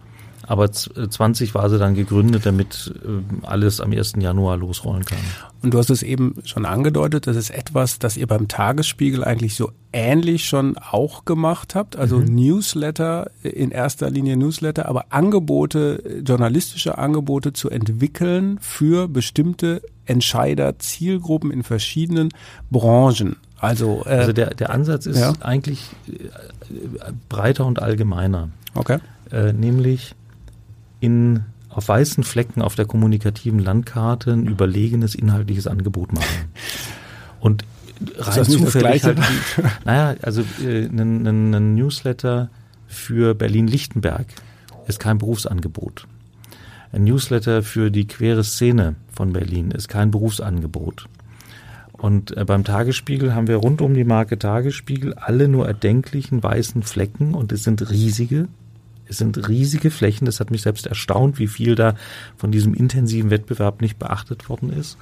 [0.48, 4.14] aber 20 war sie dann gegründet, damit äh, alles am 1.
[4.20, 5.20] Januar losrollen kann.
[5.62, 9.56] Und du hast es eben schon angedeutet, das ist etwas, das ihr beim Tagesspiegel eigentlich
[9.56, 11.96] so ähnlich schon auch gemacht habt.
[11.96, 12.36] Also mhm.
[12.36, 21.52] Newsletter, in erster Linie Newsletter, aber Angebote, journalistische Angebote zu entwickeln für bestimmte Entscheider, Zielgruppen
[21.52, 22.30] in verschiedenen
[22.70, 23.36] Branchen.
[23.60, 25.34] Also, äh, also der, der Ansatz ist ja?
[25.42, 28.50] eigentlich äh, breiter und allgemeiner.
[28.74, 28.98] Okay.
[29.32, 30.16] Äh, nämlich
[31.02, 36.50] in auf weißen Flecken auf der kommunikativen Landkarte ein überlegenes inhaltliches Angebot machen.
[37.40, 37.66] Und
[38.18, 39.20] rein zufällig halt,
[39.86, 42.50] naja, also äh, ein, ein, ein Newsletter
[42.88, 44.28] für Berlin-Lichtenberg
[44.88, 46.08] ist kein Berufsangebot.
[46.92, 51.08] Ein Newsletter für die queere Szene von Berlin ist kein Berufsangebot.
[51.94, 56.84] Und äh, beim Tagesspiegel haben wir rund um die Marke Tagesspiegel alle nur erdenklichen weißen
[56.84, 58.48] Flecken und es sind riesige
[59.12, 60.26] es sind riesige Flächen.
[60.26, 61.96] Das hat mich selbst erstaunt, wie viel da
[62.38, 64.98] von diesem intensiven Wettbewerb nicht beachtet worden ist.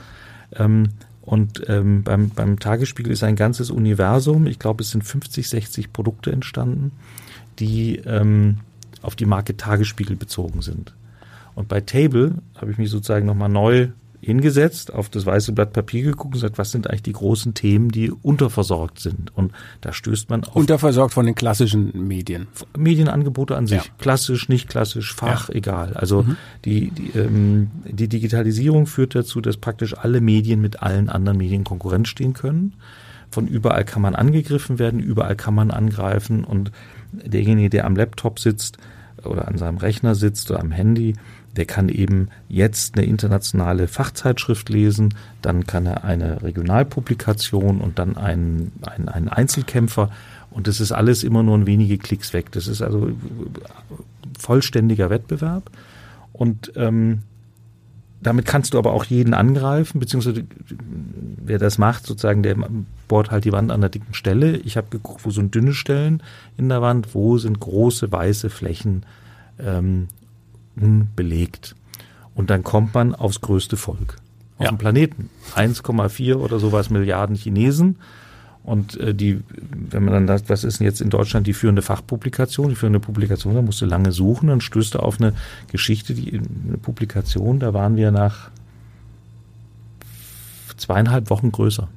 [0.56, 0.90] Ähm,
[1.22, 4.48] Und ähm, beim, beim Tagesspiegel ist ein ganzes Universum.
[4.48, 6.92] Ich glaube, es sind 50, 60 Produkte entstanden,
[7.60, 8.58] die ähm,
[9.04, 10.96] auf die Marke Tagesspiegel bezogen sind.
[11.54, 13.90] Und bei Table habe ich mich sozusagen nochmal neu
[14.22, 17.90] hingesetzt, auf das weiße Blatt Papier geguckt und gesagt, was sind eigentlich die großen Themen,
[17.90, 19.36] die unterversorgt sind?
[19.36, 20.56] Und da stößt man auf.
[20.56, 22.48] Unterversorgt von den klassischen Medien.
[22.78, 23.84] Medienangebote an sich.
[23.84, 23.92] Ja.
[23.98, 25.56] Klassisch, nicht klassisch, Fach, ja.
[25.56, 25.94] egal.
[25.94, 26.38] Also mhm.
[26.66, 31.64] die, die, ähm, die Digitalisierung führt dazu, dass praktisch alle Medien mit allen anderen Medien
[31.64, 32.74] Konkurrenz stehen können.
[33.32, 36.72] Von überall kann man angegriffen werden, überall kann man angreifen und
[37.12, 38.78] derjenige, der am Laptop sitzt
[39.24, 41.14] oder an seinem Rechner sitzt oder am Handy,
[41.60, 48.16] der kann eben jetzt eine internationale Fachzeitschrift lesen, dann kann er eine Regionalpublikation und dann
[48.16, 50.10] einen, einen, einen Einzelkämpfer.
[50.52, 52.50] Und das ist alles immer nur ein wenige Klicks weg.
[52.54, 53.12] Das ist also
[54.40, 55.70] vollständiger Wettbewerb.
[56.32, 57.24] Und ähm,
[58.22, 60.46] damit kannst du aber auch jeden angreifen, beziehungsweise
[61.44, 62.56] wer das macht, sozusagen, der
[63.10, 64.56] bohrt halt die Wand an der dicken Stelle.
[64.56, 66.24] Ich habe geguckt, wo sind dünne Stellen
[66.56, 69.04] in der Wand, wo sind große weiße Flächen
[69.60, 70.08] ähm,
[70.80, 71.76] unbelegt.
[72.36, 74.18] Und dann kommt man aufs größte Volk
[74.58, 74.72] auf ja.
[74.72, 75.30] dem Planeten.
[75.56, 77.98] 1,4 oder sowas Milliarden Chinesen.
[78.64, 81.82] Und äh, die, wenn man dann sagt, was ist denn jetzt in Deutschland die führende
[81.82, 85.34] Fachpublikation, die führende Publikation, da musst du lange suchen, dann stößt du auf eine
[85.72, 88.52] Geschichte, die eine Publikation, da waren wir nach
[90.78, 91.88] zweieinhalb Wochen größer.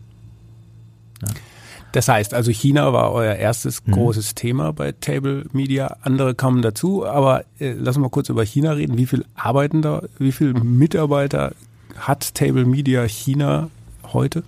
[1.93, 3.93] Das heißt, also China war euer erstes mhm.
[3.93, 5.99] großes Thema bei Table Media.
[6.01, 8.97] Andere kamen dazu, aber äh, lass uns mal kurz über China reden.
[8.97, 11.53] Wie viel arbeiten da, wie viele Mitarbeiter
[11.97, 13.69] hat Table Media China
[14.13, 14.43] heute?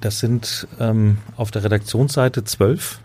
[0.00, 2.98] Das sind ähm, auf der Redaktionsseite zwölf,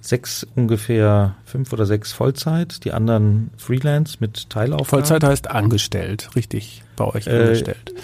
[0.00, 4.88] sechs ungefähr fünf oder sechs Vollzeit, die anderen Freelance mit Teilaufgaben.
[4.88, 7.94] Vollzeit heißt angestellt, richtig bei euch äh, angestellt.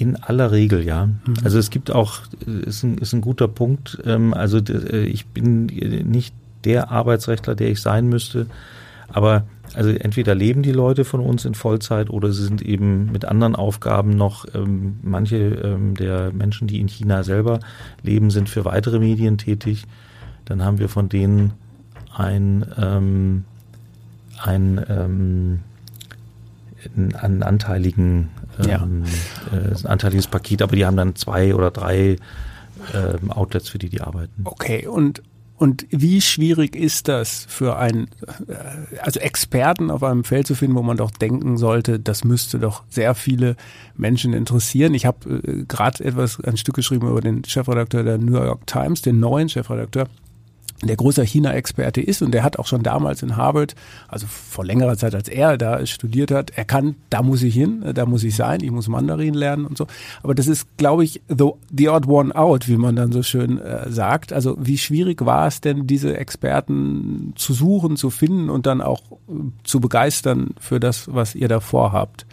[0.00, 1.04] In aller Regel, ja.
[1.04, 1.34] Mhm.
[1.44, 3.98] Also es gibt auch, ist ein, ist ein guter Punkt.
[4.06, 6.34] Ähm, also äh, ich bin nicht
[6.64, 8.46] der Arbeitsrechtler, der ich sein müsste,
[9.08, 9.44] aber
[9.74, 13.54] also entweder leben die Leute von uns in Vollzeit oder sie sind eben mit anderen
[13.54, 14.46] Aufgaben noch.
[14.54, 17.60] Ähm, manche ähm, der Menschen, die in China selber
[18.02, 19.84] leben, sind für weitere Medien tätig.
[20.46, 21.52] Dann haben wir von denen
[22.16, 23.44] ein, ähm,
[24.42, 25.60] ein,
[27.14, 28.30] einen anteiligen
[28.64, 28.82] ja.
[28.82, 29.04] ähm,
[29.52, 32.16] äh, ein anteiliges Paket, aber die haben dann zwei oder drei
[32.94, 34.42] ähm, Outlets, für die die arbeiten.
[34.44, 35.22] Okay, und
[35.60, 38.08] und wie schwierig ist das für einen,
[38.48, 42.58] äh, also Experten auf einem Feld zu finden, wo man doch denken sollte, das müsste
[42.58, 43.56] doch sehr viele
[43.94, 44.94] Menschen interessieren.
[44.94, 49.02] Ich habe äh, gerade etwas, ein Stück geschrieben über den Chefredakteur der New York Times,
[49.02, 50.06] den neuen Chefredakteur
[50.82, 53.74] der großer China-Experte ist und der hat auch schon damals in Harvard,
[54.08, 58.06] also vor längerer Zeit als er da studiert hat, erkannt, da muss ich hin, da
[58.06, 59.86] muss ich sein, ich muss Mandarin lernen und so.
[60.22, 63.58] Aber das ist, glaube ich, the, the odd one out, wie man dann so schön
[63.58, 64.32] äh, sagt.
[64.32, 69.02] Also wie schwierig war es denn, diese Experten zu suchen, zu finden und dann auch
[69.12, 69.32] äh,
[69.64, 72.24] zu begeistern für das, was ihr da vorhabt?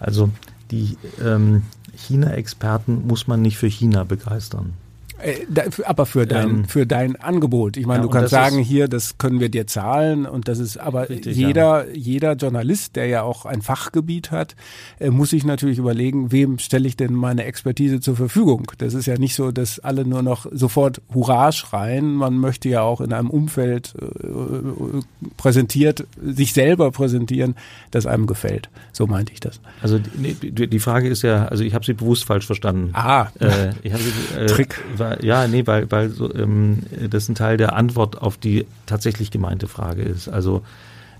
[0.00, 0.30] Also
[0.70, 1.62] die ähm,
[1.96, 4.74] China-Experten muss man nicht für China begeistern.
[5.18, 5.46] Äh,
[5.84, 7.76] aber für dein, ähm, für dein Angebot.
[7.76, 10.76] Ich meine, ja, du kannst sagen, hier, das können wir dir zahlen und das ist,
[10.76, 11.94] aber richtig, jeder, ja.
[11.94, 14.56] jeder Journalist, der ja auch ein Fachgebiet hat,
[14.98, 18.70] äh, muss sich natürlich überlegen, wem stelle ich denn meine Expertise zur Verfügung?
[18.78, 22.14] Das ist ja nicht so, dass alle nur noch sofort Hurra schreien.
[22.14, 25.00] Man möchte ja auch in einem Umfeld äh,
[25.36, 27.54] präsentiert, sich selber präsentieren,
[27.92, 28.68] das einem gefällt.
[28.92, 29.60] So meinte ich das.
[29.80, 32.90] Also die, die Frage ist ja, also ich habe sie bewusst falsch verstanden.
[32.94, 34.80] Ah, äh, ich sie, äh, Trick
[35.22, 39.66] ja, nee, weil, weil so, ähm, das ein Teil der Antwort auf die tatsächlich gemeinte
[39.66, 40.28] Frage ist.
[40.28, 40.62] Also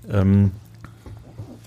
[0.09, 0.51] ähm,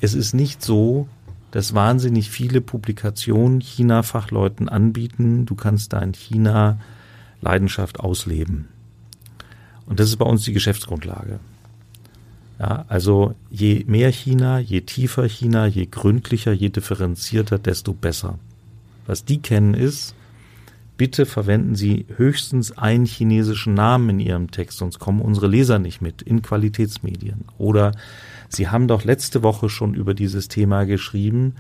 [0.01, 1.09] es ist nicht so,
[1.51, 5.47] dass wahnsinnig viele Publikationen China-Fachleuten anbieten.
[5.47, 6.79] Du kannst da in China
[7.41, 8.69] Leidenschaft ausleben.
[9.87, 11.41] Und das ist bei uns die Geschäftsgrundlage.
[12.59, 18.39] Ja, also je mehr China, je tiefer China, je gründlicher, je differenzierter, desto besser.
[19.07, 20.15] Was die kennen ist,
[20.99, 26.03] bitte verwenden Sie höchstens einen chinesischen Namen in Ihrem Text, sonst kommen unsere Leser nicht
[26.03, 27.45] mit in Qualitätsmedien.
[27.57, 27.93] Oder
[28.51, 31.55] Sie haben doch letzte Woche schon über dieses Thema geschrieben,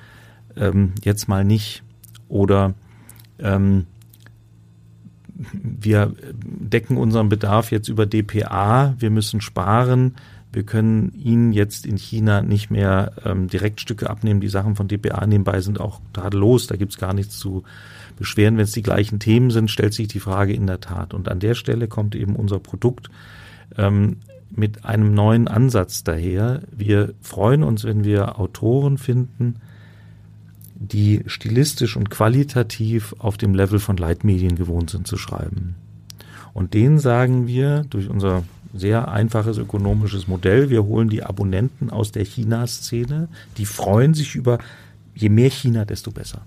[0.56, 1.82] ähm, jetzt mal nicht.
[2.28, 2.74] Oder
[3.38, 3.86] ähm,
[5.52, 10.16] wir decken unseren Bedarf jetzt über DPA, wir müssen sparen,
[10.52, 15.26] wir können Ihnen jetzt in China nicht mehr ähm, Direktstücke abnehmen, die Sachen von DPA
[15.26, 17.62] nebenbei sind auch tadellos, da gibt's gar nichts zu
[18.18, 21.14] beschweren, wenn es die gleichen Themen sind, stellt sich die Frage in der Tat.
[21.14, 23.10] Und an der Stelle kommt eben unser Produkt
[23.76, 24.18] ähm,
[24.50, 26.62] mit einem neuen Ansatz daher.
[26.70, 29.56] Wir freuen uns, wenn wir Autoren finden,
[30.74, 35.74] die stilistisch und qualitativ auf dem Level von Leitmedien gewohnt sind zu schreiben.
[36.54, 38.44] Und denen sagen wir durch unser
[38.74, 44.58] sehr einfaches ökonomisches Modell, wir holen die Abonnenten aus der China-Szene, die freuen sich über,
[45.14, 46.42] je mehr China, desto besser.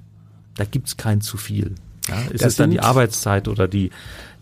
[0.56, 1.76] Da gibt's kein zu viel.
[2.08, 3.92] Ja, ist das es dann die Arbeitszeit oder die,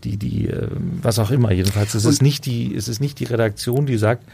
[0.04, 0.68] die, die, äh,
[1.02, 1.52] was auch immer.
[1.52, 4.24] Jedenfalls ist es nicht die, ist es nicht die Redaktion, die sagt,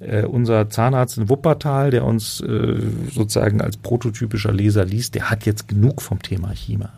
[0.00, 2.80] äh, unser Zahnarzt in Wuppertal, der uns äh,
[3.12, 6.92] sozusagen als prototypischer Leser liest, der hat jetzt genug vom Thema China.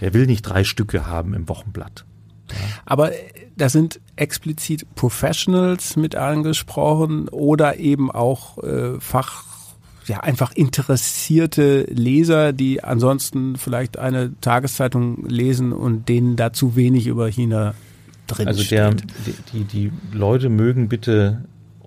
[0.00, 2.04] Der will nicht drei Stücke haben im Wochenblatt.
[2.50, 2.56] Ja.
[2.84, 3.16] Aber äh,
[3.56, 9.51] da sind explizit Professionals mit angesprochen oder eben auch äh, Fach
[10.06, 17.28] ja einfach interessierte Leser, die ansonsten vielleicht eine Tageszeitung lesen und denen dazu wenig über
[17.28, 17.74] China
[18.26, 21.42] drin Also die, die, die Leute mögen bitte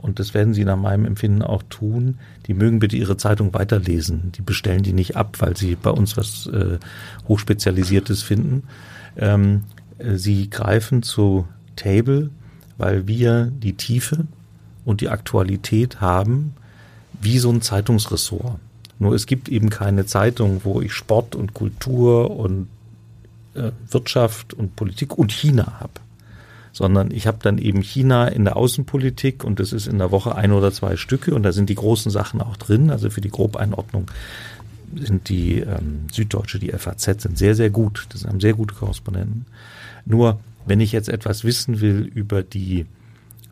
[0.06, 4.32] und das werden sie nach meinem Empfinden auch tun, die mögen bitte ihre Zeitung weiterlesen.
[4.34, 6.78] Die bestellen die nicht ab, weil sie bei uns was äh,
[7.28, 8.64] Hochspezialisiertes finden.
[9.18, 9.64] Ähm,
[9.98, 12.30] äh, sie greifen zu Table,
[12.78, 14.28] weil wir die Tiefe
[14.86, 16.54] und die Aktualität haben,
[17.26, 18.60] wie so ein Zeitungsressort.
[18.98, 22.70] Nur es gibt eben keine Zeitung, wo ich Sport und Kultur und
[23.56, 26.00] äh, Wirtschaft und Politik und China habe
[26.76, 30.36] sondern ich habe dann eben China in der Außenpolitik und das ist in der Woche
[30.36, 32.92] ein oder zwei Stücke und da sind die großen Sachen auch drin.
[32.92, 34.12] Also für die Grobeinordnung
[34.94, 38.08] sind die ähm, Süddeutsche, die FAZ sind sehr, sehr gut.
[38.10, 39.46] Das haben sehr gute Korrespondenten.
[40.06, 42.86] Nur, wenn ich jetzt etwas wissen will über die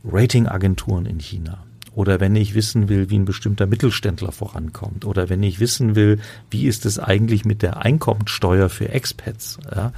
[0.04, 1.64] Ratingagenturen in China,
[1.96, 6.20] oder wenn ich wissen will, wie ein bestimmter Mittelständler vorankommt oder wenn ich wissen will,
[6.50, 9.94] wie ist es eigentlich mit der Einkommensteuer für Expats, ja,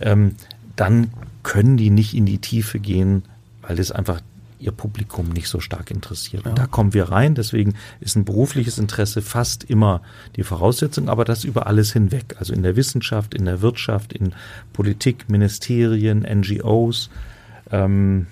[0.00, 0.36] ähm,
[0.76, 1.10] dann
[1.42, 3.24] können die nicht in die Tiefe gehen,
[3.60, 4.20] weil es einfach
[4.62, 6.44] ihr Publikum nicht so stark interessiert.
[6.46, 6.52] Ja.
[6.52, 10.02] da kommen wir rein, deswegen ist ein berufliches Interesse fast immer
[10.36, 12.36] die Voraussetzung, aber das über alles hinweg.
[12.38, 14.32] Also in der Wissenschaft, in der Wirtschaft, in
[14.72, 17.10] Politik, Ministerien, NGOs.
[17.72, 18.28] Ähm,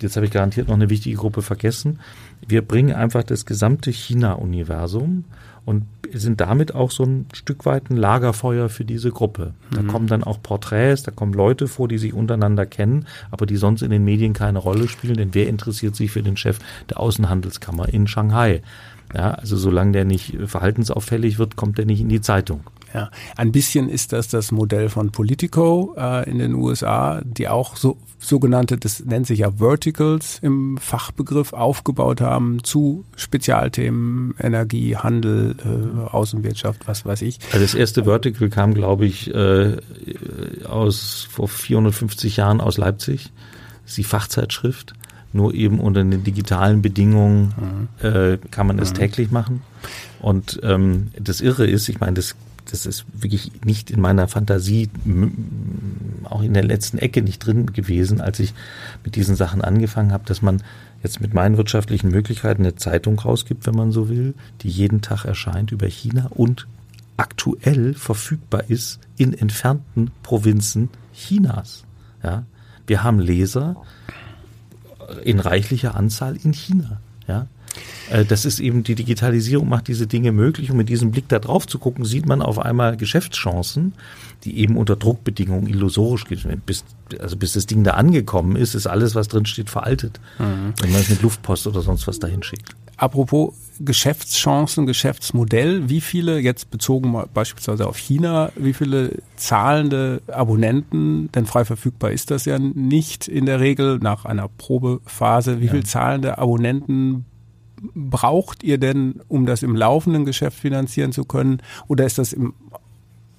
[0.00, 1.98] jetzt habe ich garantiert noch eine wichtige Gruppe vergessen.
[2.46, 5.24] Wir bringen einfach das gesamte China-Universum
[5.64, 9.54] und sind damit auch so ein Stück weit ein Lagerfeuer für diese Gruppe.
[9.70, 9.86] Da mhm.
[9.88, 13.82] kommen dann auch Porträts, da kommen Leute vor, die sich untereinander kennen, aber die sonst
[13.82, 17.88] in den Medien keine Rolle spielen, denn wer interessiert sich für den Chef der Außenhandelskammer
[17.88, 18.62] in Shanghai?
[19.14, 22.60] Ja, also solange der nicht verhaltensauffällig wird, kommt er nicht in die Zeitung.
[22.92, 27.76] Ja, ein bisschen ist das das Modell von Politico äh, in den USA, die auch
[27.76, 35.56] so sogenannte, das nennt sich ja Verticals im Fachbegriff aufgebaut haben zu Spezialthemen Energie, Handel,
[35.64, 37.38] äh, Außenwirtschaft, was weiß ich.
[37.52, 39.76] Also das erste Vertical kam, glaube ich, äh,
[40.68, 43.32] aus vor 450 Jahren aus Leipzig.
[43.82, 44.94] Das ist die Fachzeitschrift.
[45.32, 48.06] Nur eben unter den digitalen Bedingungen mhm.
[48.06, 48.96] äh, kann man es mhm.
[48.96, 49.62] täglich machen.
[50.20, 52.34] Und ähm, das Irre ist, ich meine, das
[52.72, 54.88] das ist wirklich nicht in meiner Fantasie,
[56.24, 58.54] auch in der letzten Ecke nicht drin gewesen, als ich
[59.04, 60.62] mit diesen Sachen angefangen habe, dass man
[61.02, 65.24] jetzt mit meinen wirtschaftlichen Möglichkeiten eine Zeitung rausgibt, wenn man so will, die jeden Tag
[65.24, 66.66] erscheint über China und
[67.16, 71.84] aktuell verfügbar ist in entfernten Provinzen Chinas.
[72.22, 72.44] Ja,
[72.86, 73.76] wir haben Leser
[75.24, 77.00] in reichlicher Anzahl in China.
[77.26, 77.46] Ja,
[78.28, 81.66] das ist eben, die Digitalisierung macht diese Dinge möglich und mit diesem Blick da drauf
[81.66, 83.94] zu gucken, sieht man auf einmal Geschäftschancen,
[84.44, 86.62] die eben unter Druckbedingungen illusorisch gehen.
[86.66, 86.84] Bis,
[87.18, 90.20] also bis das Ding da angekommen ist, ist alles, was drin steht, veraltet.
[90.38, 90.74] Mhm.
[90.80, 92.74] Wenn man es mit Luftpost oder sonst was dahin schickt.
[92.96, 101.46] Apropos Geschäftschancen, Geschäftsmodell, wie viele, jetzt bezogen beispielsweise auf China, wie viele zahlende Abonnenten, denn
[101.46, 105.70] frei verfügbar ist das ja nicht in der Regel nach einer Probephase, wie ja.
[105.70, 107.24] viele zahlende Abonnenten
[107.94, 111.62] braucht ihr denn, um das im laufenden Geschäft finanzieren zu können?
[111.88, 112.54] Oder ist das im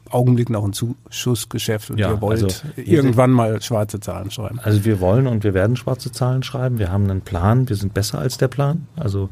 [0.10, 4.60] Augenblick noch ein Zuschussgeschäft und ja, ihr wollt also irgendwann mal schwarze Zahlen schreiben?
[4.62, 6.80] Also wir wollen und wir werden schwarze Zahlen schreiben.
[6.80, 7.70] Wir haben einen Plan.
[7.70, 8.88] Wir sind besser als der Plan.
[8.96, 9.30] Also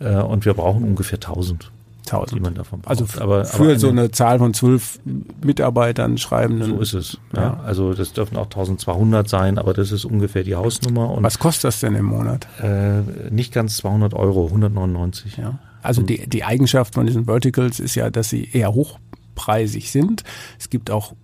[0.00, 1.70] äh, und wir brauchen ungefähr 1000.
[2.06, 2.38] 1000.
[2.38, 2.90] Die man davon braucht.
[2.90, 4.98] Also aber, für aber so eine Zahl von zwölf
[5.42, 6.70] Mitarbeitern schreibenden.
[6.70, 7.18] So ist es.
[7.34, 7.42] Ja.
[7.42, 7.60] ja.
[7.64, 11.10] Also das dürfen auch 1200 sein, aber das ist ungefähr die Hausnummer.
[11.10, 12.46] Und Was kostet das denn im Monat?
[12.62, 15.36] Äh, nicht ganz 200 Euro, 199.
[15.36, 15.58] Ja.
[15.82, 20.22] Also die, die Eigenschaft von diesen Verticals ist ja, dass sie eher hochpreisig sind.
[20.58, 21.14] Es gibt auch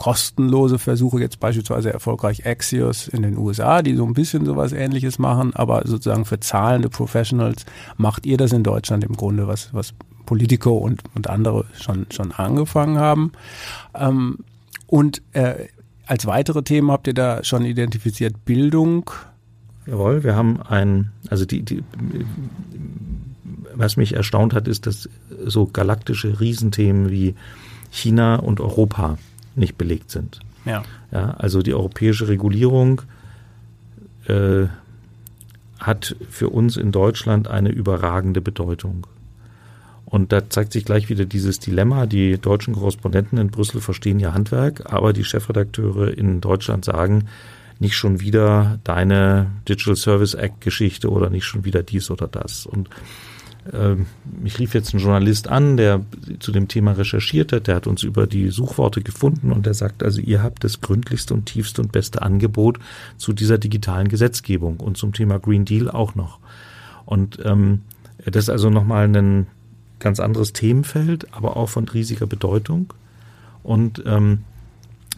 [0.00, 5.18] kostenlose Versuche, jetzt beispielsweise erfolgreich Axios in den USA, die so ein bisschen sowas ähnliches
[5.18, 7.66] machen, aber sozusagen für zahlende Professionals
[7.98, 9.92] macht ihr das in Deutschland im Grunde, was, was
[10.30, 13.32] Politico und, und andere schon, schon angefangen haben.
[13.96, 14.38] Ähm,
[14.86, 15.66] und äh,
[16.06, 19.10] als weitere Themen habt ihr da schon identifiziert Bildung.
[19.86, 21.82] Jawohl, wir haben ein, also die, die
[23.74, 25.08] was mich erstaunt hat, ist, dass
[25.46, 27.34] so galaktische Riesenthemen wie
[27.90, 29.18] China und Europa
[29.56, 30.38] nicht belegt sind.
[30.64, 30.84] Ja.
[31.10, 33.02] Ja, also die europäische Regulierung
[34.28, 34.66] äh,
[35.80, 39.08] hat für uns in Deutschland eine überragende Bedeutung.
[40.10, 42.06] Und da zeigt sich gleich wieder dieses Dilemma.
[42.06, 47.28] Die deutschen Korrespondenten in Brüssel verstehen ihr Handwerk, aber die Chefredakteure in Deutschland sagen,
[47.78, 52.66] nicht schon wieder deine Digital Service Act Geschichte oder nicht schon wieder dies oder das.
[52.66, 52.90] Und
[53.72, 54.06] ähm,
[54.40, 56.04] mich rief jetzt ein Journalist an, der
[56.40, 60.02] zu dem Thema recherchiert hat, der hat uns über die Suchworte gefunden und der sagt,
[60.02, 62.78] also ihr habt das gründlichste und tiefste und beste Angebot
[63.16, 66.40] zu dieser digitalen Gesetzgebung und zum Thema Green Deal auch noch.
[67.04, 67.82] Und ähm,
[68.24, 69.46] das ist also nochmal ein
[70.00, 72.92] ganz anderes Themenfeld, aber auch von riesiger Bedeutung.
[73.62, 74.44] Und ähm,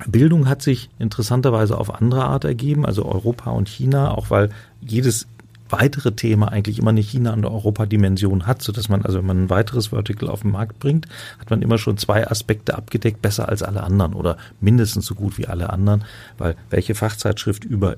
[0.07, 5.27] Bildung hat sich interessanterweise auf andere Art ergeben, also Europa und China, auch weil jedes
[5.73, 9.45] weitere Thema eigentlich immer eine China- und Europa-Dimension hat, so dass man, also wenn man
[9.45, 11.09] ein weiteres Vertical auf den Markt bringt,
[11.39, 15.39] hat man immer schon zwei Aspekte abgedeckt, besser als alle anderen oder mindestens so gut
[15.39, 16.05] wie alle anderen,
[16.37, 17.97] weil welche Fachzeitschrift über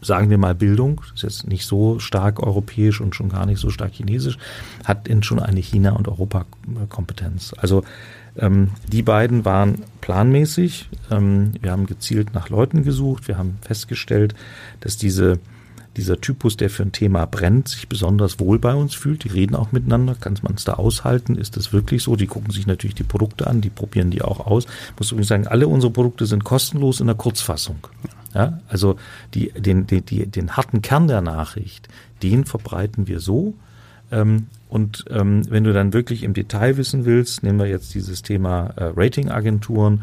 [0.00, 3.70] sagen wir mal Bildung, ist jetzt nicht so stark europäisch und schon gar nicht so
[3.70, 4.38] stark chinesisch,
[4.84, 7.54] hat denn schon eine China- und Europa-Kompetenz.
[7.56, 7.84] Also
[8.36, 10.88] ähm, die beiden waren planmäßig.
[11.10, 13.28] Ähm, wir haben gezielt nach Leuten gesucht.
[13.28, 14.34] Wir haben festgestellt,
[14.80, 15.38] dass diese
[15.98, 19.24] dieser Typus, der für ein Thema brennt, sich besonders wohl bei uns fühlt.
[19.24, 20.14] Die reden auch miteinander.
[20.14, 21.34] Kann man es da aushalten?
[21.34, 22.14] Ist das wirklich so?
[22.14, 24.64] Die gucken sich natürlich die Produkte an, die probieren die auch aus.
[24.64, 27.78] Ich muss übrigens sagen, alle unsere Produkte sind kostenlos in der Kurzfassung.
[28.34, 28.96] Ja, also
[29.34, 31.88] die, den, den, den harten Kern der Nachricht,
[32.22, 33.54] den verbreiten wir so.
[34.10, 38.22] Ähm, und ähm, wenn du dann wirklich im Detail wissen willst, nehmen wir jetzt dieses
[38.22, 40.02] Thema äh, Ratingagenturen,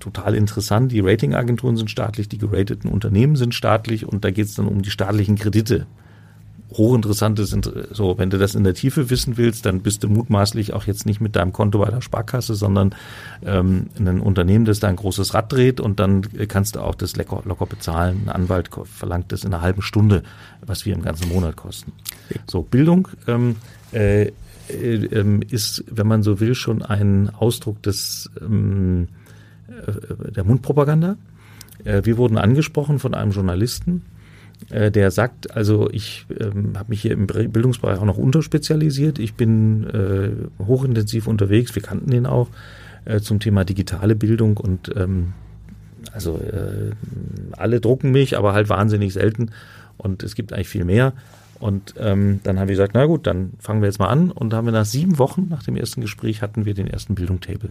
[0.00, 0.92] total interessant.
[0.92, 4.82] Die Ratingagenturen sind staatlich, die gerateten Unternehmen sind staatlich und da geht es dann um
[4.82, 5.86] die staatlichen Kredite.
[6.76, 7.56] Hochinteressant ist,
[7.92, 11.06] so, wenn du das in der Tiefe wissen willst, dann bist du mutmaßlich auch jetzt
[11.06, 12.94] nicht mit deinem Konto bei der Sparkasse, sondern
[13.44, 17.16] ähm, ein Unternehmen, das da ein großes Rad dreht und dann kannst du auch das
[17.16, 18.22] locker, locker bezahlen.
[18.26, 20.22] Ein Anwalt verlangt das in einer halben Stunde,
[20.64, 21.92] was wir im ganzen Monat kosten.
[22.46, 23.56] So, Bildung ähm,
[23.92, 24.32] äh,
[24.68, 29.08] äh, ist, wenn man so will, schon ein Ausdruck des ähm,
[29.68, 31.16] äh, der Mundpropaganda.
[31.84, 34.02] Äh, wir wurden angesprochen von einem Journalisten,
[34.70, 39.18] äh, der sagt, also ich ähm, habe mich hier im Bildungsbereich auch noch unterspezialisiert.
[39.18, 42.48] Ich bin äh, hochintensiv unterwegs, wir kannten ihn auch,
[43.04, 45.32] äh, zum Thema digitale Bildung und ähm,
[46.12, 46.92] also äh,
[47.52, 49.50] alle drucken mich, aber halt wahnsinnig selten
[49.96, 51.12] und es gibt eigentlich viel mehr.
[51.60, 54.30] Und ähm, dann haben wir gesagt, na gut, dann fangen wir jetzt mal an.
[54.30, 57.14] Und da haben wir nach sieben Wochen, nach dem ersten Gespräch, hatten wir den ersten
[57.14, 57.70] Bildungstable.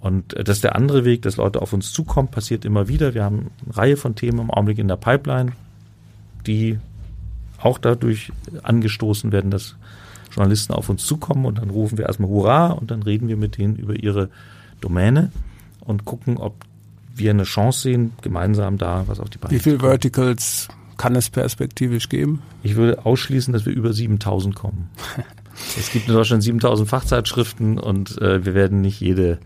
[0.00, 3.14] Und äh, das ist der andere Weg, dass Leute auf uns zukommen, passiert immer wieder.
[3.14, 5.52] Wir haben eine Reihe von Themen im Augenblick in der Pipeline,
[6.46, 6.78] die
[7.58, 8.32] auch dadurch
[8.62, 9.76] angestoßen werden, dass
[10.32, 13.58] Journalisten auf uns zukommen und dann rufen wir erstmal Hurra und dann reden wir mit
[13.58, 14.30] denen über ihre
[14.80, 15.32] Domäne
[15.80, 16.54] und gucken, ob
[17.14, 21.30] wir eine Chance sehen, gemeinsam da was auf die Beine Wie viele Verticals kann es
[21.30, 22.42] perspektivisch geben?
[22.62, 24.90] Ich würde ausschließen, dass wir über 7000 kommen.
[25.78, 29.38] es gibt in Deutschland 7000 Fachzeitschriften und äh, wir werden nicht jede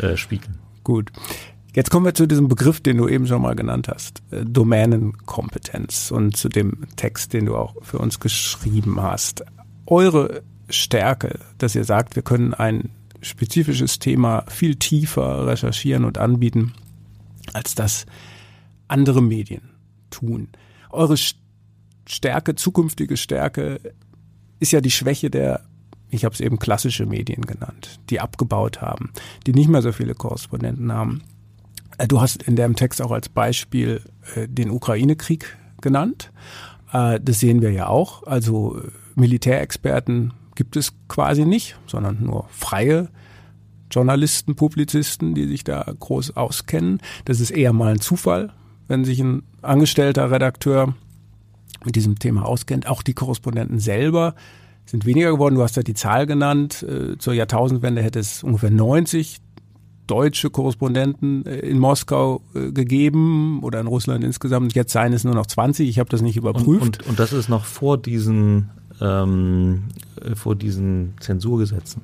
[0.00, 0.58] äh, spiegeln.
[0.84, 1.10] Gut.
[1.76, 6.10] Jetzt kommen wir zu diesem Begriff, den du eben schon mal genannt hast, äh, Domänenkompetenz
[6.10, 9.44] und zu dem Text, den du auch für uns geschrieben hast.
[9.84, 12.88] Eure Stärke, dass ihr sagt, wir können ein
[13.20, 16.72] spezifisches Thema viel tiefer recherchieren und anbieten,
[17.52, 18.06] als das
[18.88, 19.68] andere Medien
[20.08, 20.48] tun.
[20.88, 21.18] Eure
[22.06, 23.80] Stärke, zukünftige Stärke,
[24.60, 25.60] ist ja die Schwäche der
[26.08, 29.10] ich habe es eben klassische Medien genannt, die abgebaut haben,
[29.44, 31.22] die nicht mehr so viele Korrespondenten haben.
[31.98, 34.02] Äh, du hast in deinem Text auch als Beispiel
[34.34, 36.32] äh, den Ukraine-Krieg genannt.
[36.92, 38.24] Äh, das sehen wir ja auch.
[38.24, 38.80] Also
[39.14, 43.08] Militärexperten gibt es quasi nicht, sondern nur freie
[43.90, 47.00] Journalisten, Publizisten, die sich da groß auskennen.
[47.24, 48.52] Das ist eher mal ein Zufall,
[48.88, 50.94] wenn sich ein angestellter Redakteur
[51.84, 52.88] mit diesem Thema auskennt.
[52.88, 54.34] Auch die Korrespondenten selber
[54.86, 55.54] sind weniger geworden.
[55.54, 56.84] Du hast ja die Zahl genannt.
[57.18, 59.40] Zur Jahrtausendwende hätte es ungefähr 90
[60.06, 64.74] deutsche Korrespondenten äh, in Moskau äh, gegeben oder in Russland insgesamt.
[64.74, 65.88] Jetzt seien es nur noch 20.
[65.88, 66.82] Ich habe das nicht überprüft.
[66.82, 69.84] Und, und, und das ist noch vor diesen ähm,
[70.34, 72.02] vor diesen Zensurgesetzen.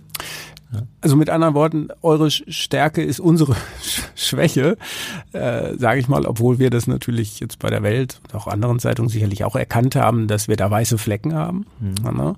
[1.00, 3.54] Also mit anderen Worten, eure Stärke ist unsere
[4.14, 4.78] Schwäche,
[5.32, 8.78] äh, sage ich mal, obwohl wir das natürlich jetzt bei der Welt und auch anderen
[8.78, 11.66] Zeitungen sicherlich auch erkannt haben, dass wir da weiße Flecken haben.
[11.80, 12.16] Mhm.
[12.16, 12.34] Ne?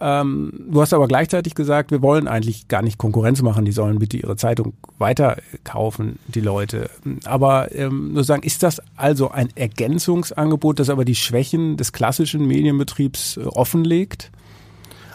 [0.00, 3.98] Ähm, du hast aber gleichzeitig gesagt, wir wollen eigentlich gar nicht Konkurrenz machen, die sollen
[3.98, 6.90] bitte ihre Zeitung weiterkaufen, die Leute.
[7.24, 13.36] Aber ähm, sozusagen, ist das also ein Ergänzungsangebot, das aber die Schwächen des klassischen Medienbetriebs
[13.36, 14.32] äh, offenlegt?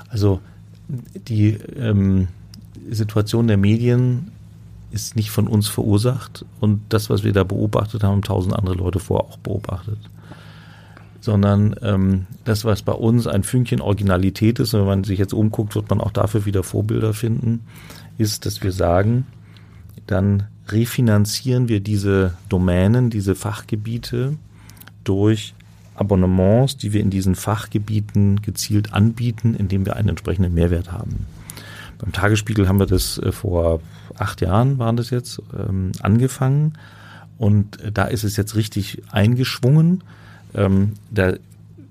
[0.09, 0.39] Also
[1.27, 2.27] die ähm,
[2.89, 4.31] Situation der Medien
[4.91, 8.99] ist nicht von uns verursacht und das, was wir da beobachtet haben, tausend andere Leute
[8.99, 9.97] vorher auch beobachtet.
[11.21, 15.75] Sondern ähm, das, was bei uns ein Fünkchen Originalität ist, wenn man sich jetzt umguckt,
[15.75, 17.61] wird man auch dafür wieder Vorbilder finden,
[18.17, 19.25] ist, dass wir sagen,
[20.07, 24.37] dann refinanzieren wir diese Domänen, diese Fachgebiete
[25.03, 25.53] durch
[25.95, 31.27] Abonnements, die wir in diesen Fachgebieten gezielt anbieten, indem wir einen entsprechenden Mehrwert haben.
[32.01, 33.79] Beim Tagesspiegel haben wir das äh, vor
[34.15, 36.73] acht Jahren, waren das jetzt, ähm, angefangen.
[37.37, 40.03] Und äh, da ist es jetzt richtig eingeschwungen.
[40.55, 41.33] Ähm, da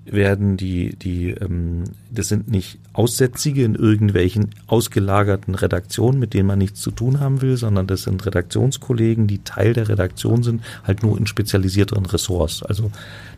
[0.05, 6.59] werden die, die, ähm, das sind nicht Aussätzige in irgendwelchen ausgelagerten Redaktionen, mit denen man
[6.59, 11.03] nichts zu tun haben will, sondern das sind Redaktionskollegen, die Teil der Redaktion sind, halt
[11.03, 12.63] nur in spezialisierteren Ressorts.
[12.63, 12.91] Also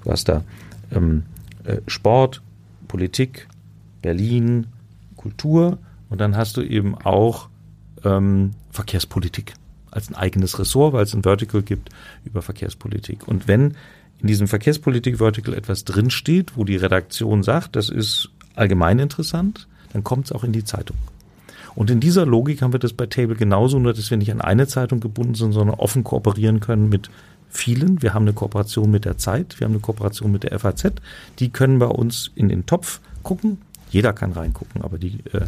[0.04, 0.44] du hast da
[0.92, 1.24] ähm,
[1.66, 2.42] äh, Sport,
[2.88, 3.48] Politik,
[4.02, 4.68] Berlin,
[5.16, 5.78] Kultur
[6.14, 7.50] und dann hast du eben auch
[8.04, 9.56] ähm, Verkehrspolitik
[9.90, 11.90] als ein eigenes Ressort, weil es ein Vertical gibt
[12.24, 13.28] über Verkehrspolitik.
[13.28, 13.74] Und wenn
[14.20, 20.26] in diesem Verkehrspolitik-Vertical etwas drinsteht, wo die Redaktion sagt, das ist allgemein interessant, dann kommt
[20.26, 20.98] es auch in die Zeitung.
[21.74, 24.40] Und in dieser Logik haben wir das bei Table genauso, nur dass wir nicht an
[24.40, 27.10] eine Zeitung gebunden sind, sondern offen kooperieren können mit
[27.50, 28.04] vielen.
[28.04, 30.92] Wir haben eine Kooperation mit der Zeit, wir haben eine Kooperation mit der FAZ.
[31.40, 33.58] Die können bei uns in den Topf gucken.
[33.90, 35.48] Jeder kann reingucken, aber die äh,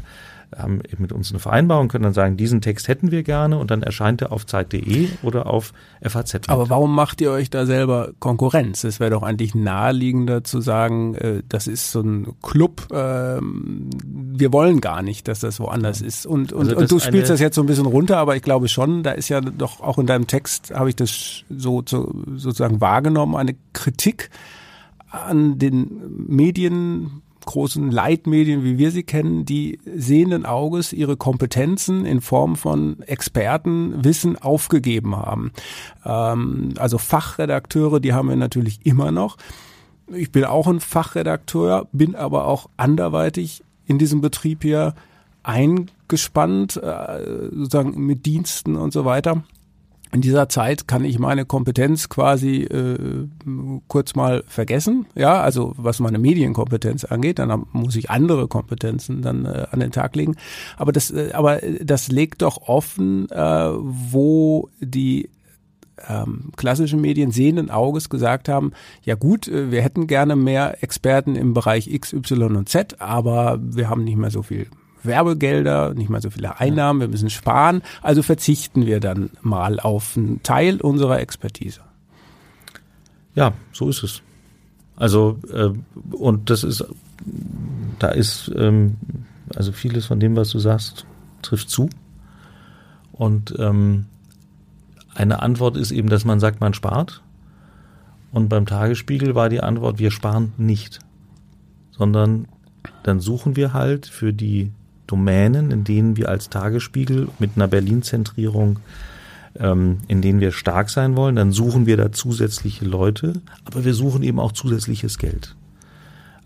[0.58, 3.72] haben eben mit uns eine Vereinbarung, können dann sagen, diesen Text hätten wir gerne und
[3.72, 6.48] dann erscheint er auf Zeit.de oder auf FAZ.
[6.48, 8.84] Aber warum macht ihr euch da selber Konkurrenz?
[8.84, 14.54] Es wäre doch eigentlich naheliegender zu sagen, äh, das ist so ein Club, äh, wir
[14.54, 16.08] wollen gar nicht, dass das woanders ja.
[16.08, 16.26] ist.
[16.26, 18.68] Und, und, also und du spielst das jetzt so ein bisschen runter, aber ich glaube
[18.68, 22.82] schon, da ist ja doch auch in deinem Text, habe ich das so, so sozusagen
[22.82, 24.30] wahrgenommen, eine Kritik
[25.10, 32.22] an den Medien großen Leitmedien, wie wir sie kennen, die sehenden Auges ihre Kompetenzen in
[32.22, 35.52] Form von Expertenwissen aufgegeben haben.
[36.06, 39.38] Ähm, also Fachredakteure, die haben wir natürlich immer noch.
[40.14, 44.94] Ich bin auch ein Fachredakteur, bin aber auch anderweitig in diesem Betrieb hier
[45.44, 49.44] eingespannt, äh, sozusagen mit Diensten und so weiter
[50.16, 53.28] in dieser Zeit kann ich meine Kompetenz quasi äh,
[53.90, 55.08] kurz mal vergessen.
[55.14, 59.92] Ja, also was meine Medienkompetenz angeht, dann muss ich andere Kompetenzen dann äh, an den
[59.92, 60.38] Tag legen.
[60.78, 65.30] Aber das, äh, aber das legt doch offen, äh, wo die
[66.08, 68.72] ähm, klassischen Medien sehenden Auges gesagt haben,
[69.04, 73.60] ja gut, äh, wir hätten gerne mehr Experten im Bereich X, Y und Z, aber
[73.62, 74.68] wir haben nicht mehr so viel
[75.06, 80.18] Werbegelder, nicht mal so viele Einnahmen, wir müssen sparen, also verzichten wir dann mal auf
[80.18, 81.82] einen Teil unserer Expertise.
[83.36, 84.22] Ja, so ist es.
[84.96, 85.72] Also äh,
[86.16, 86.86] und das ist,
[88.00, 88.98] da ist ähm,
[89.54, 91.06] also vieles von dem, was du sagst,
[91.42, 91.90] trifft zu.
[93.12, 94.06] Und ähm,
[95.14, 97.22] eine Antwort ist eben, dass man sagt, man spart.
[98.32, 101.00] Und beim Tagesspiegel war die Antwort, wir sparen nicht,
[101.92, 102.48] sondern
[103.04, 104.72] dann suchen wir halt für die
[105.08, 108.80] Domänen, in denen wir als Tagesspiegel mit einer Berlin-Zentrierung,
[109.60, 113.94] ähm, in denen wir stark sein wollen, dann suchen wir da zusätzliche Leute, aber wir
[113.94, 115.56] suchen eben auch zusätzliches Geld.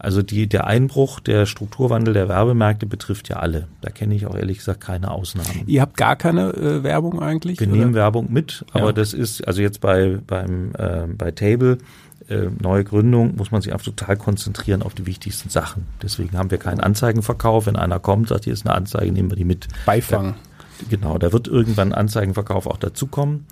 [0.01, 3.67] Also die, der Einbruch, der Strukturwandel der Werbemärkte betrifft ja alle.
[3.81, 5.63] Da kenne ich auch ehrlich gesagt keine Ausnahmen.
[5.67, 7.59] Ihr habt gar keine äh, Werbung eigentlich?
[7.59, 7.75] Wir oder?
[7.75, 8.91] nehmen Werbung mit, aber ja.
[8.93, 11.79] das ist, also jetzt bei, beim, äh, bei Table
[12.29, 15.87] äh, neue Gründung muss man sich einfach total konzentrieren auf die wichtigsten Sachen.
[16.01, 17.65] Deswegen haben wir keinen Anzeigenverkauf.
[17.65, 19.67] Wenn einer kommt, sagt, hier ist eine Anzeige, nehmen wir die mit.
[19.85, 20.35] Beifang.
[20.79, 23.45] Da, genau, da wird irgendwann Anzeigenverkauf auch dazukommen.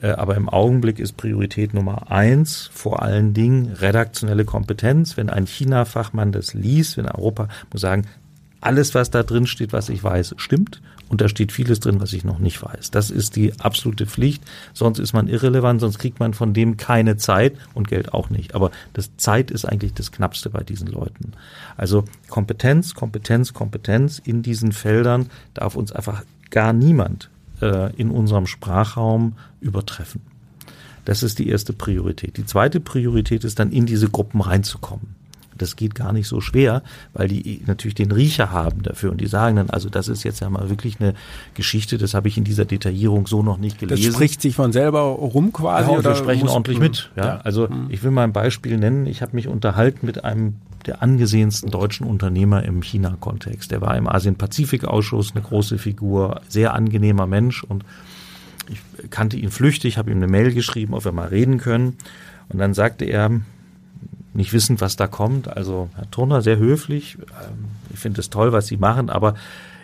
[0.00, 5.16] Äh, aber im Augenblick ist Priorität Nummer eins vor allen Dingen redaktionelle Kompetenz.
[5.16, 8.06] Wenn ein China-Fachmann das liest, wenn Europa muss sagen,
[8.60, 10.80] alles, was da drin steht, was ich weiß, stimmt.
[11.12, 12.90] Und da steht vieles drin, was ich noch nicht weiß.
[12.90, 14.42] Das ist die absolute Pflicht.
[14.72, 18.54] Sonst ist man irrelevant, sonst kriegt man von dem keine Zeit und Geld auch nicht.
[18.54, 21.34] Aber das Zeit ist eigentlich das Knappste bei diesen Leuten.
[21.76, 27.28] Also Kompetenz, Kompetenz, Kompetenz in diesen Feldern darf uns einfach gar niemand
[27.60, 30.22] äh, in unserem Sprachraum übertreffen.
[31.04, 32.38] Das ist die erste Priorität.
[32.38, 35.14] Die zweite Priorität ist dann in diese Gruppen reinzukommen.
[35.58, 36.82] Das geht gar nicht so schwer,
[37.12, 40.40] weil die natürlich den Riecher haben dafür und die sagen dann, also das ist jetzt
[40.40, 41.14] ja mal wirklich eine
[41.54, 44.04] Geschichte, das habe ich in dieser Detaillierung so noch nicht gelesen.
[44.04, 45.90] Das spricht sich von selber rum quasi?
[45.90, 47.10] Ja, oder wir sprechen ordentlich mit.
[47.16, 47.40] Ja, ja.
[47.42, 47.86] Also mhm.
[47.90, 49.06] ich will mal ein Beispiel nennen.
[49.06, 53.70] Ich habe mich unterhalten mit einem der angesehensten deutschen Unternehmer im China-Kontext.
[53.70, 57.84] Der war im Asien-Pazifik-Ausschuss eine große Figur, sehr angenehmer Mensch und
[58.68, 58.80] ich
[59.10, 61.96] kannte ihn flüchtig, habe ihm eine Mail geschrieben, ob wir mal reden können.
[62.48, 63.30] Und dann sagte er,
[64.34, 65.48] nicht wissend, was da kommt.
[65.48, 67.18] Also Herr Turner sehr höflich.
[67.18, 69.34] Ähm, ich finde es toll, was Sie machen, aber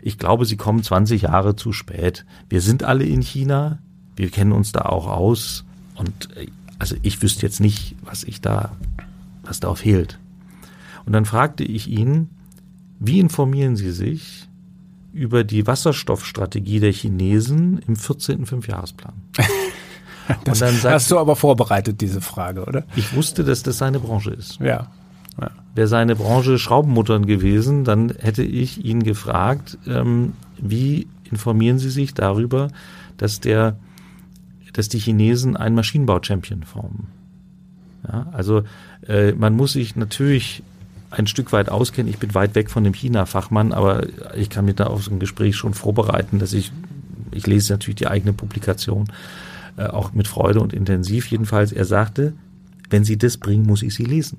[0.03, 2.25] ich glaube, Sie kommen 20 Jahre zu spät.
[2.49, 3.79] Wir sind alle in China.
[4.17, 5.65] Wir kennen uns da auch aus.
[5.95, 8.73] Und äh, also ich wüsste jetzt nicht, was ich da,
[9.43, 10.19] was da fehlt.
[11.05, 12.31] Und dann fragte ich ihn,
[13.01, 14.49] wie informieren Sie sich
[15.13, 18.47] über die Wasserstoffstrategie der Chinesen im 14.
[18.47, 19.15] Fünfjahresplan?
[20.45, 22.85] Das sagt, hast du aber vorbereitet, diese Frage, oder?
[22.97, 24.61] Ich wusste, dass das seine Branche ist.
[24.61, 24.89] Ja.
[25.41, 25.51] ja.
[25.75, 32.15] Wäre seine Branche Schraubenmuttern gewesen, dann hätte ich ihn gefragt, ähm, wie informieren Sie sich
[32.15, 32.69] darüber,
[33.17, 33.77] dass der,
[34.73, 37.09] dass die Chinesen einen Maschinenbau-Champion formen?
[38.07, 38.63] Ja, also
[39.07, 40.63] äh, man muss sich natürlich
[41.11, 42.11] ein Stück weit auskennen.
[42.11, 44.07] Ich bin weit weg von dem China-Fachmann, aber
[44.37, 46.73] ich kann mich da auf so ein Gespräch schon vorbereiten, dass ich,
[47.33, 49.09] ich lese natürlich die eigene Publikation
[49.79, 51.29] äh, auch mit Freude und intensiv.
[51.29, 52.35] Jedenfalls, er sagte,
[52.91, 54.39] wenn Sie das bringen, muss ich Sie lesen.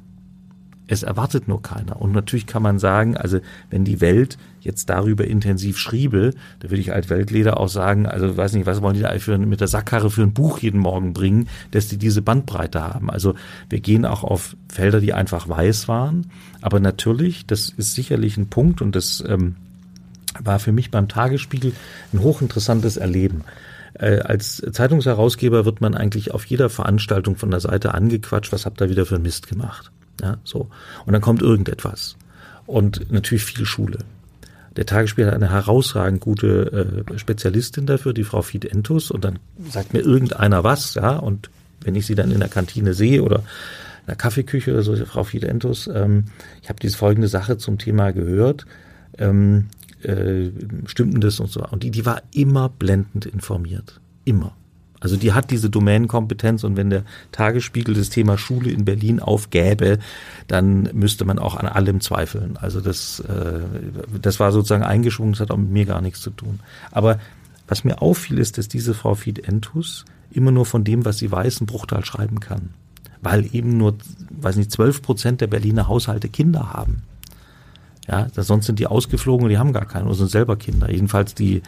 [0.92, 2.02] Es erwartet nur keiner.
[2.02, 6.82] Und natürlich kann man sagen, also wenn die Welt jetzt darüber intensiv schriebe, da würde
[6.82, 9.68] ich als Weltleder auch sagen, also weiß nicht, was wollen die da für, mit der
[9.68, 13.12] Sackkarre für ein Buch jeden Morgen bringen, dass die diese Bandbreite haben.
[13.12, 13.36] Also
[13.70, 16.32] wir gehen auch auf Felder, die einfach weiß waren.
[16.60, 19.58] Aber natürlich, das ist sicherlich ein Punkt und das ähm,
[20.44, 21.74] war für mich beim Tagesspiegel
[22.14, 23.44] ein hochinteressantes Erleben.
[24.00, 28.82] Äh, als Zeitungsherausgeber wird man eigentlich auf jeder Veranstaltung von der Seite angequatscht, was habt
[28.82, 29.91] ihr wieder für Mist gemacht.
[30.22, 30.70] Ja, so.
[31.06, 32.16] Und dann kommt irgendetwas.
[32.66, 34.00] Und natürlich viel Schule.
[34.76, 39.39] Der Tagesspiel hat eine herausragend gute äh, Spezialistin dafür, die Frau Fied Entus, und dann
[39.70, 41.50] sagt mir irgendeiner was, ja, und
[41.82, 45.24] wenn ich sie dann in der Kantine sehe oder in der Kaffeeküche oder so, Frau
[45.24, 46.26] Fied Entus, ähm,
[46.62, 48.66] ich habe diese folgende Sache zum Thema gehört,
[49.18, 49.68] ähm,
[50.04, 50.50] äh,
[50.86, 51.66] stimmten das und so.
[51.66, 54.00] Und die, die war immer blendend informiert.
[54.26, 54.54] Immer.
[55.00, 60.00] Also die hat diese Domänenkompetenz und wenn der Tagesspiegel das Thema Schule in Berlin aufgäbe,
[60.47, 62.58] dann müsste man auch an allem zweifeln.
[62.58, 63.60] Also das, äh,
[64.22, 66.60] das war sozusagen eingeschwungen, das hat auch mit mir gar nichts zu tun.
[66.91, 67.20] Aber
[67.68, 71.32] was mir auffiel, ist, dass diese Frau Fied Entus immer nur von dem, was sie
[71.32, 72.70] weiß, einen Bruchteil schreiben kann.
[73.22, 73.95] Weil eben nur,
[74.30, 77.04] weiß nicht, zwölf Prozent der Berliner Haushalte Kinder haben.
[78.10, 80.89] Ja, sonst sind die ausgeflogen und die haben gar keine oder sind selber Kinder.
[80.89, 81.62] Jedenfalls die,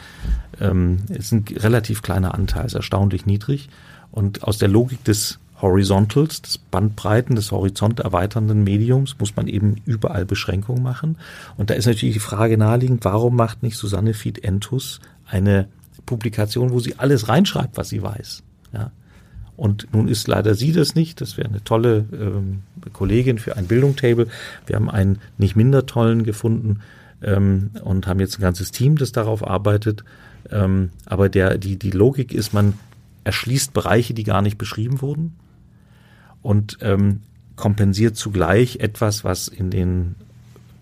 [0.59, 3.69] ähm, ist ein relativ kleiner Anteil, ist erstaunlich niedrig.
[4.11, 9.75] Und aus der Logik des Horizontals, des Bandbreiten, des horizont erweiternden Mediums, muss man eben
[9.85, 11.17] überall Beschränkungen machen.
[11.57, 15.67] Und da ist natürlich die Frage naheliegend, warum macht nicht Susanne Fied Entus eine
[16.07, 18.41] Publikation, wo sie alles reinschreibt, was sie weiß?
[19.62, 21.22] Und nun ist leider sie das nicht.
[21.22, 24.26] Das wäre eine tolle ähm, Kollegin für ein Bildungstable.
[24.66, 26.80] Wir haben einen nicht minder tollen gefunden
[27.22, 30.03] ähm, und haben jetzt ein ganzes Team, das darauf arbeitet.
[30.49, 32.74] Ähm, aber der, die, die Logik ist, man
[33.24, 35.36] erschließt Bereiche, die gar nicht beschrieben wurden
[36.41, 37.20] und ähm,
[37.55, 40.16] kompensiert zugleich etwas, was in den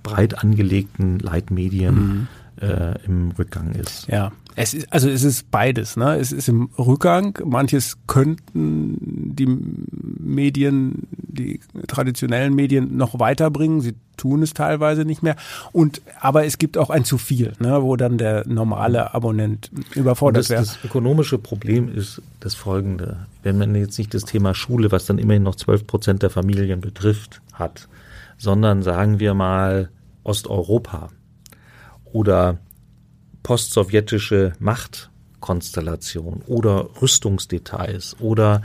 [0.03, 2.27] breit angelegten Leitmedien mhm.
[2.65, 4.07] äh, im Rückgang ist.
[4.07, 6.17] Ja, es ist, also es ist beides, ne?
[6.17, 7.39] Es ist im Rückgang.
[7.45, 13.79] Manches könnten die Medien, die traditionellen Medien noch weiterbringen.
[13.79, 15.37] Sie tun es teilweise nicht mehr.
[15.71, 17.81] Und, aber es gibt auch ein zu viel, ne?
[17.83, 20.59] wo dann der normale Abonnent überfordert wird.
[20.59, 23.27] Das ökonomische Problem ist das folgende.
[23.43, 26.81] Wenn man jetzt nicht das Thema Schule, was dann immerhin noch zwölf Prozent der Familien
[26.81, 27.87] betrifft, hat,
[28.37, 29.87] sondern sagen wir mal
[30.25, 31.11] Osteuropa
[32.11, 32.57] oder
[33.43, 38.61] postsowjetische Machtkonstellation oder Rüstungsdetails oder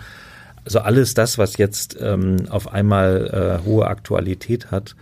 [0.65, 4.97] also alles das, was jetzt ähm, auf einmal äh, hohe Aktualität hat,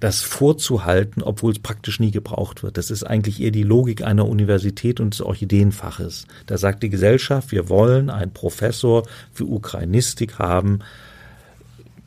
[0.00, 2.76] das vorzuhalten, obwohl es praktisch nie gebraucht wird.
[2.76, 6.26] Das ist eigentlich eher die Logik einer Universität und des Orchideenfaches.
[6.46, 10.80] Da sagt die Gesellschaft, wir wollen einen Professor für Ukrainistik haben,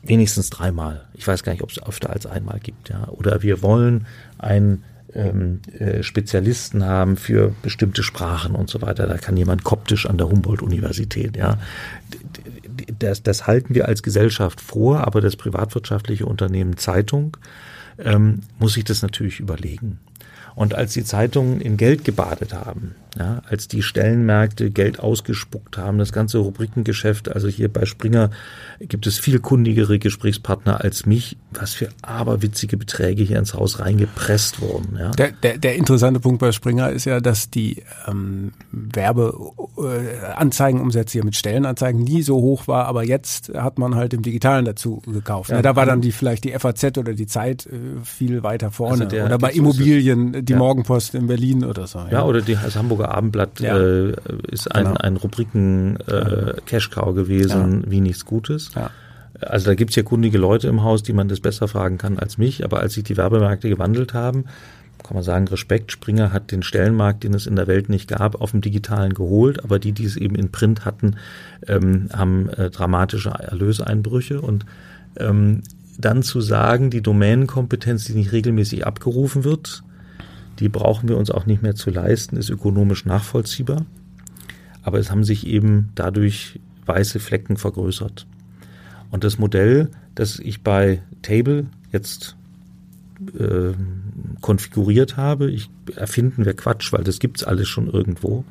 [0.02, 1.04] wenigstens dreimal.
[1.14, 2.88] Ich weiß gar nicht, ob es öfter als einmal gibt.
[2.88, 3.08] Ja.
[3.08, 4.06] Oder wir wollen
[4.38, 4.84] einen
[5.14, 9.06] ähm, äh, Spezialisten haben für bestimmte Sprachen und so weiter.
[9.06, 11.58] Da kann jemand koptisch an der Humboldt-Universität, ja.
[12.98, 17.36] Das, das halten wir als Gesellschaft vor, aber das privatwirtschaftliche Unternehmen Zeitung
[17.98, 19.98] ähm, muss sich das natürlich überlegen.
[20.54, 25.98] Und als die Zeitungen in Geld gebadet haben, ja, als die Stellenmärkte Geld ausgespuckt haben,
[25.98, 28.30] das ganze Rubrikengeschäft, also hier bei Springer
[28.80, 34.60] gibt es viel kundigere Gesprächspartner als mich, was für aberwitzige Beträge hier ins Haus reingepresst
[34.60, 34.96] wurden.
[34.98, 35.10] Ja.
[35.10, 41.36] Der, der, der interessante Punkt bei Springer ist ja, dass die ähm, Werbeanzeigenumsätze hier mit
[41.36, 45.50] Stellenanzeigen nie so hoch war, aber jetzt hat man halt im Digitalen dazu gekauft.
[45.50, 49.04] Ja, da war dann die vielleicht die FAZ oder die Zeit äh, viel weiter vorne.
[49.04, 50.58] Also der, oder bei Immobilien die ja.
[50.58, 51.98] Morgenpost in Berlin oder so.
[51.98, 53.76] Ja, ja oder die, das Hamburger Abendblatt ja.
[53.76, 54.14] äh,
[54.50, 54.96] ist ein, genau.
[54.96, 58.70] ein Rubriken äh, Cash Cow gewesen, wie nichts Gutes.
[58.74, 58.90] Ja.
[59.40, 62.38] Also da gibt's ja kundige Leute im Haus, die man das besser fragen kann als
[62.38, 62.64] mich.
[62.64, 64.44] Aber als sich die Werbemärkte gewandelt haben,
[65.02, 68.40] kann man sagen, Respekt, Springer hat den Stellenmarkt, den es in der Welt nicht gab,
[68.40, 69.64] auf dem digitalen geholt.
[69.64, 71.16] Aber die, die es eben in Print hatten,
[71.66, 74.40] ähm, haben äh, dramatische Erlöseinbrüche.
[74.40, 74.64] Und
[75.16, 75.62] ähm,
[75.98, 79.82] dann zu sagen, die Domänenkompetenz, die nicht regelmäßig abgerufen wird,
[80.58, 83.84] die brauchen wir uns auch nicht mehr zu leisten, ist ökonomisch nachvollziehbar.
[84.82, 88.26] Aber es haben sich eben dadurch weiße Flecken vergrößert.
[89.10, 92.36] Und das Modell, das ich bei Table jetzt
[93.38, 93.72] äh,
[94.40, 98.44] konfiguriert habe, ich erfinden wir Quatsch, weil das gibt's alles schon irgendwo.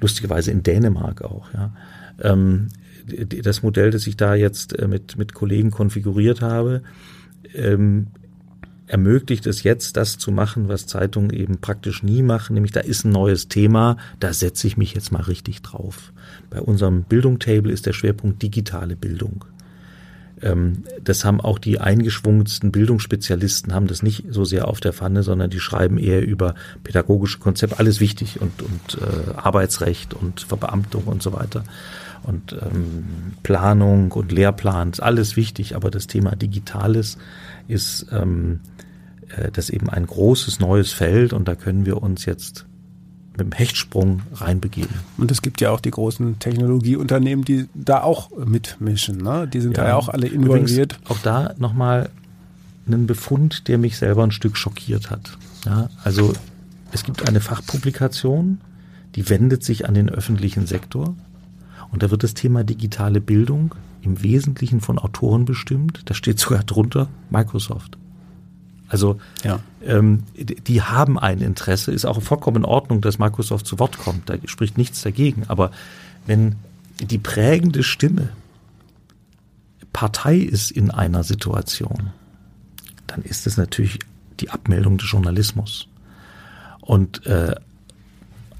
[0.00, 1.72] Lustigerweise in Dänemark auch, ja.
[2.20, 2.68] Ähm,
[3.42, 6.82] das Modell, das ich da jetzt äh, mit, mit Kollegen konfiguriert habe,
[7.54, 8.08] ähm,
[8.88, 13.04] ermöglicht es jetzt, das zu machen, was Zeitungen eben praktisch nie machen, nämlich da ist
[13.04, 16.12] ein neues Thema, da setze ich mich jetzt mal richtig drauf.
[16.50, 19.44] Bei unserem Bildungtable ist der Schwerpunkt digitale Bildung.
[20.40, 25.22] Ähm, das haben auch die eingeschwungensten Bildungsspezialisten, haben das nicht so sehr auf der Pfanne,
[25.22, 31.04] sondern die schreiben eher über pädagogische Konzepte, alles wichtig und, und äh, Arbeitsrecht und Verbeamtung
[31.04, 31.64] und so weiter
[32.22, 33.04] und ähm,
[33.42, 37.18] Planung und Lehrplan, alles wichtig, aber das Thema Digitales
[37.68, 38.60] ist ähm,
[39.36, 42.66] äh, das eben ein großes neues Feld und da können wir uns jetzt
[43.32, 44.96] mit dem Hechtsprung reinbegeben.
[45.16, 49.18] Und es gibt ja auch die großen Technologieunternehmen, die da auch mitmischen.
[49.18, 49.46] Ne?
[49.46, 50.94] Die sind ja, da ja auch alle involviert.
[50.94, 52.10] Übrigens auch da nochmal
[52.86, 55.38] einen Befund, der mich selber ein Stück schockiert hat.
[55.64, 56.32] Ja, also
[56.90, 58.60] es gibt eine Fachpublikation,
[59.14, 61.14] die wendet sich an den öffentlichen Sektor
[61.92, 66.02] und da wird das Thema digitale Bildung im Wesentlichen von Autoren bestimmt.
[66.06, 67.98] Da steht sogar drunter Microsoft.
[68.88, 69.60] Also ja.
[69.84, 74.30] ähm, die haben ein Interesse, ist auch vollkommen in Ordnung, dass Microsoft zu Wort kommt.
[74.30, 75.44] Da spricht nichts dagegen.
[75.48, 75.70] Aber
[76.26, 76.56] wenn
[77.00, 78.30] die prägende Stimme
[79.92, 82.10] Partei ist in einer Situation,
[83.06, 83.98] dann ist es natürlich
[84.40, 85.88] die Abmeldung des Journalismus.
[86.80, 87.54] Und äh,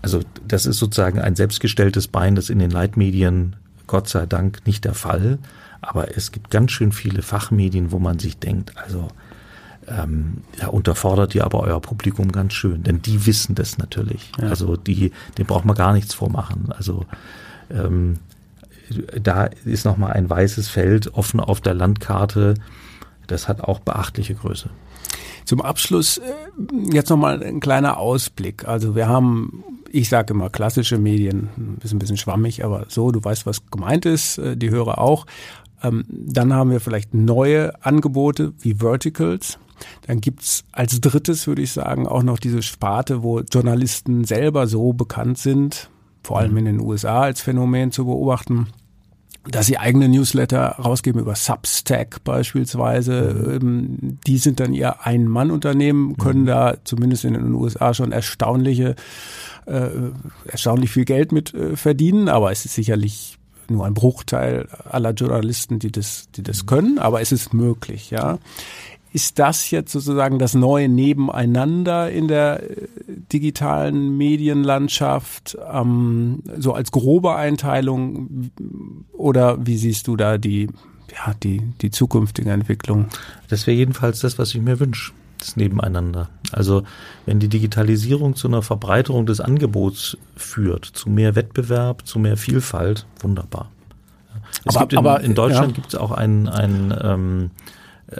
[0.02, 3.56] also das ist sozusagen ein selbstgestelltes Bein, das in den Leitmedien
[3.88, 5.38] Gott sei Dank nicht der Fall.
[5.80, 9.08] Aber es gibt ganz schön viele Fachmedien, wo man sich denkt, also
[9.88, 14.32] ähm, ja, unterfordert ihr aber euer Publikum ganz schön, denn die wissen das natürlich.
[14.40, 14.48] Ja.
[14.48, 16.72] Also die, dem braucht man gar nichts vormachen.
[16.76, 17.06] Also
[17.70, 18.18] ähm,
[19.20, 22.54] da ist nochmal ein weißes Feld offen auf der Landkarte.
[23.26, 24.70] Das hat auch beachtliche Größe.
[25.44, 26.22] Zum Abschluss äh,
[26.92, 28.66] jetzt nochmal ein kleiner Ausblick.
[28.66, 33.22] Also wir haben, ich sage immer klassische Medien, ist ein bisschen schwammig, aber so, du
[33.22, 35.26] weißt, was gemeint ist, äh, die Hörer auch.
[35.82, 39.58] Ähm, dann haben wir vielleicht neue Angebote wie Verticals.
[40.06, 44.92] Dann gibt's als drittes, würde ich sagen, auch noch diese Sparte, wo Journalisten selber so
[44.92, 45.88] bekannt sind,
[46.24, 48.66] vor allem in den USA als Phänomen zu beobachten,
[49.50, 53.58] dass sie eigene Newsletter rausgeben über Substack beispielsweise.
[53.62, 54.18] Mhm.
[54.26, 56.46] Die sind dann ihr Ein-Mann-Unternehmen, können mhm.
[56.46, 58.94] da zumindest in den USA schon erstaunliche,
[59.66, 59.88] äh,
[60.46, 63.38] erstaunlich viel Geld mit äh, verdienen, aber es ist sicherlich
[63.70, 66.66] nur ein Bruchteil aller Journalisten, die das, die das mhm.
[66.66, 68.38] können, aber es ist möglich, ja.
[69.12, 72.86] Ist das jetzt sozusagen das neue Nebeneinander in der äh,
[73.32, 78.50] digitalen Medienlandschaft, ähm, so als grobe Einteilung?
[79.12, 80.68] Oder wie siehst du da die,
[81.14, 83.06] ja, die, die zukünftige Entwicklung?
[83.48, 86.28] Das wäre jedenfalls das, was ich mir wünsche das Nebeneinander.
[86.52, 86.82] Also
[87.26, 93.06] wenn die Digitalisierung zu einer Verbreiterung des Angebots führt, zu mehr Wettbewerb, zu mehr Vielfalt,
[93.20, 93.70] wunderbar.
[94.64, 95.74] Es aber, gibt in, aber, in Deutschland ja.
[95.74, 97.50] gibt es auch einen, einen ähm,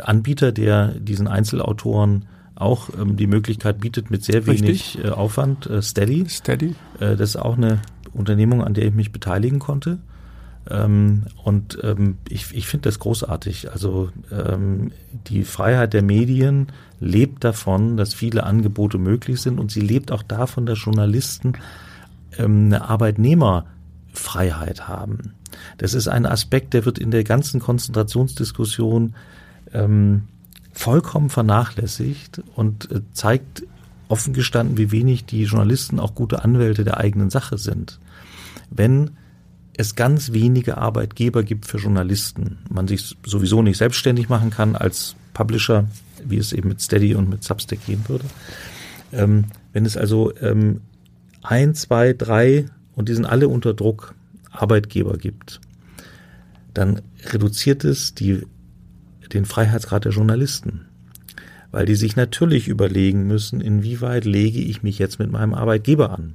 [0.02, 5.80] Anbieter, der diesen Einzelautoren auch ähm, die Möglichkeit bietet mit sehr wenig äh, Aufwand, äh,
[5.80, 6.28] Steady.
[6.28, 6.74] Steady.
[6.98, 7.80] Äh, das ist auch eine
[8.12, 9.98] Unternehmung, an der ich mich beteiligen konnte.
[10.68, 13.70] Ähm, und ähm, ich, ich finde das großartig.
[13.70, 14.90] Also ähm,
[15.28, 16.66] die Freiheit der Medien
[17.00, 21.54] lebt davon, dass viele Angebote möglich sind und sie lebt auch davon, dass Journalisten
[22.38, 25.34] ähm, eine Arbeitnehmerfreiheit haben.
[25.78, 29.14] Das ist ein Aspekt, der wird in der ganzen Konzentrationsdiskussion
[29.72, 30.24] ähm,
[30.72, 33.64] vollkommen vernachlässigt und äh, zeigt
[34.08, 37.98] offen gestanden, wie wenig die Journalisten auch gute Anwälte der eigenen Sache sind.
[38.70, 39.10] Wenn
[39.74, 45.14] es ganz wenige Arbeitgeber gibt für Journalisten, man sich sowieso nicht selbstständig machen kann als
[45.34, 45.84] Publisher,
[46.24, 48.24] wie es eben mit Steady und mit Substack gehen würde.
[49.12, 50.80] Ähm, wenn es also ähm,
[51.42, 52.66] ein, zwei, drei
[52.96, 54.14] und die sind alle unter Druck
[54.50, 55.60] Arbeitgeber gibt,
[56.74, 57.00] dann
[57.30, 58.42] reduziert es die
[59.32, 60.86] den Freiheitsgrad der Journalisten.
[61.70, 66.34] Weil die sich natürlich überlegen müssen, inwieweit lege ich mich jetzt mit meinem Arbeitgeber an.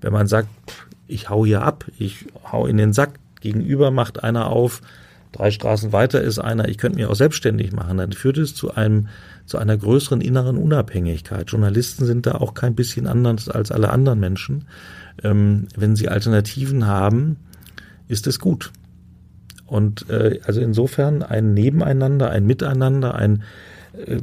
[0.00, 0.48] Wenn man sagt,
[1.08, 4.82] ich hau hier ab, ich hau in den Sack, gegenüber macht einer auf,
[5.32, 7.96] Drei Straßen weiter ist einer, ich könnte mich auch selbstständig machen.
[7.96, 9.08] Dann führt es zu einem,
[9.46, 11.50] zu einer größeren inneren Unabhängigkeit.
[11.50, 14.66] Journalisten sind da auch kein bisschen anders als alle anderen Menschen.
[15.24, 17.38] Ähm, wenn sie Alternativen haben,
[18.08, 18.72] ist es gut.
[19.72, 23.42] Und äh, also insofern ein Nebeneinander, ein Miteinander, ein
[23.94, 24.18] äh,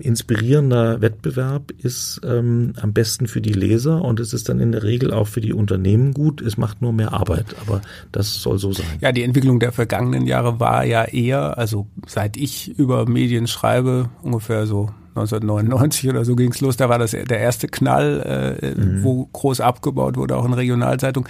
[0.00, 4.82] inspirierender Wettbewerb ist ähm, am besten für die Leser und es ist dann in der
[4.82, 6.40] Regel auch für die Unternehmen gut.
[6.40, 8.86] Es macht nur mehr Arbeit, aber das soll so sein.
[9.02, 14.08] Ja, die Entwicklung der vergangenen Jahre war ja eher, also seit ich über Medien schreibe,
[14.22, 16.78] ungefähr so 1999 oder so ging's los.
[16.78, 19.04] Da war das der erste Knall, äh, mhm.
[19.04, 21.28] wo groß abgebaut wurde, auch in Regionalzeitung.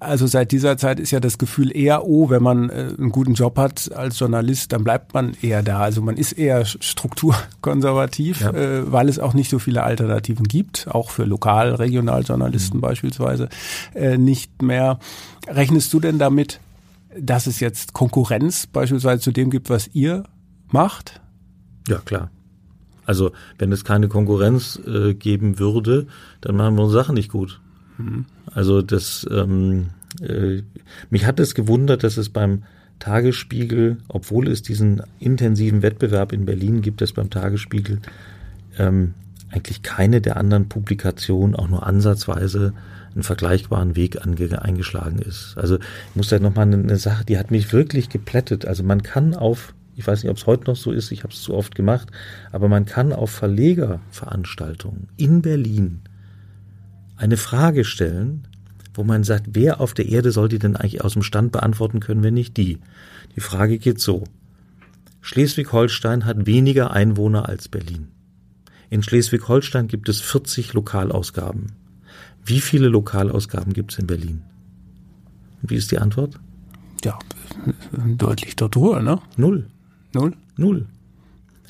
[0.00, 3.34] Also seit dieser Zeit ist ja das Gefühl eher, oh, wenn man äh, einen guten
[3.34, 5.80] Job hat als Journalist, dann bleibt man eher da.
[5.80, 8.50] Also man ist eher strukturkonservativ, ja.
[8.50, 12.80] äh, weil es auch nicht so viele Alternativen gibt, auch für Lokal-, Regionaljournalisten mhm.
[12.80, 13.50] beispielsweise
[13.94, 14.98] äh, nicht mehr.
[15.46, 16.60] Rechnest du denn damit,
[17.18, 20.24] dass es jetzt Konkurrenz beispielsweise zu dem gibt, was ihr
[20.70, 21.20] macht?
[21.88, 22.30] Ja, klar.
[23.04, 26.06] Also wenn es keine Konkurrenz äh, geben würde,
[26.40, 27.60] dann machen wir unsere Sachen nicht gut.
[28.00, 28.24] Mhm.
[28.52, 29.88] Also das, ähm,
[30.20, 30.62] äh,
[31.10, 32.64] mich hat es gewundert, dass es beim
[32.98, 38.00] Tagesspiegel, obwohl es diesen intensiven Wettbewerb in Berlin gibt, es beim Tagesspiegel
[38.78, 39.14] ähm,
[39.50, 42.74] eigentlich keine der anderen Publikationen auch nur ansatzweise
[43.14, 45.54] einen vergleichbaren Weg eingeschlagen ist.
[45.56, 48.66] Also ich muss da nochmal eine, eine Sache, die hat mich wirklich geplättet.
[48.66, 51.34] Also man kann auf ich weiß nicht, ob es heute noch so ist, ich habe
[51.34, 52.10] es zu oft gemacht,
[52.52, 56.00] aber man kann auf Verlegerveranstaltungen in Berlin
[57.20, 58.46] eine Frage stellen,
[58.94, 62.00] wo man sagt, wer auf der Erde soll die denn eigentlich aus dem Stand beantworten
[62.00, 62.78] können, wenn nicht die?
[63.36, 64.24] Die Frage geht so.
[65.20, 68.08] Schleswig-Holstein hat weniger Einwohner als Berlin.
[68.88, 71.72] In Schleswig-Holstein gibt es 40 Lokalausgaben.
[72.44, 74.42] Wie viele Lokalausgaben gibt es in Berlin?
[75.62, 76.40] Und wie ist die Antwort?
[77.04, 77.18] Ja,
[78.16, 79.20] deutlich dort darüber, ne?
[79.36, 79.66] Null.
[80.14, 80.32] Null?
[80.56, 80.86] Null.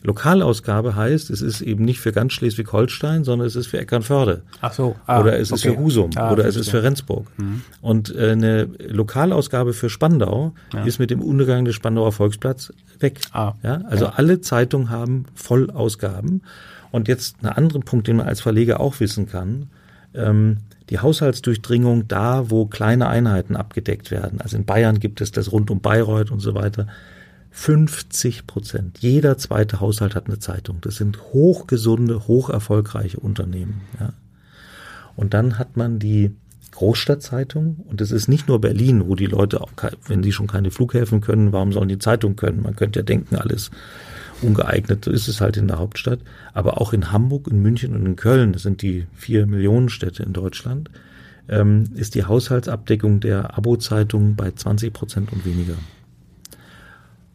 [0.03, 4.43] Lokalausgabe heißt, es ist eben nicht für ganz Schleswig-Holstein, sondern es ist für Eckernförde.
[4.61, 4.97] Ach so.
[5.07, 5.75] Ah, oder es ist okay.
[5.75, 6.11] für Husum.
[6.15, 7.27] Ah, oder es ist für Rendsburg.
[7.37, 7.63] Mhm.
[7.83, 10.85] Und äh, eine Lokalausgabe für Spandau ja.
[10.85, 13.21] ist mit dem Untergang des Spandauer Volksplatz weg.
[13.33, 14.13] Ah, ja, also ja.
[14.17, 16.43] alle Zeitungen haben Vollausgaben.
[16.91, 19.69] Und jetzt ein anderer Punkt, den man als Verleger auch wissen kann.
[20.15, 20.59] Ähm,
[20.89, 24.41] die Haushaltsdurchdringung da, wo kleine Einheiten abgedeckt werden.
[24.41, 26.87] Also in Bayern gibt es das rund um Bayreuth und so weiter
[27.51, 28.99] 50 Prozent.
[29.01, 30.79] Jeder zweite Haushalt hat eine Zeitung.
[30.81, 33.83] Das sind hochgesunde, hocherfolgreiche Unternehmen.
[33.99, 34.13] Ja.
[35.17, 36.35] Und dann hat man die
[36.71, 39.71] Großstadtzeitung und es ist nicht nur Berlin, wo die Leute, auch,
[40.07, 42.63] wenn sie schon keine Flughäfen können, warum sollen die Zeitung können?
[42.63, 43.71] Man könnte ja denken, alles
[44.41, 46.21] ungeeignet, so ist es halt in der Hauptstadt.
[46.55, 50.23] Aber auch in Hamburg, in München und in Köln, das sind die vier Millionen Städte
[50.23, 50.91] in Deutschland,
[51.49, 55.75] ähm, ist die Haushaltsabdeckung der Abo-Zeitung bei 20 Prozent und weniger.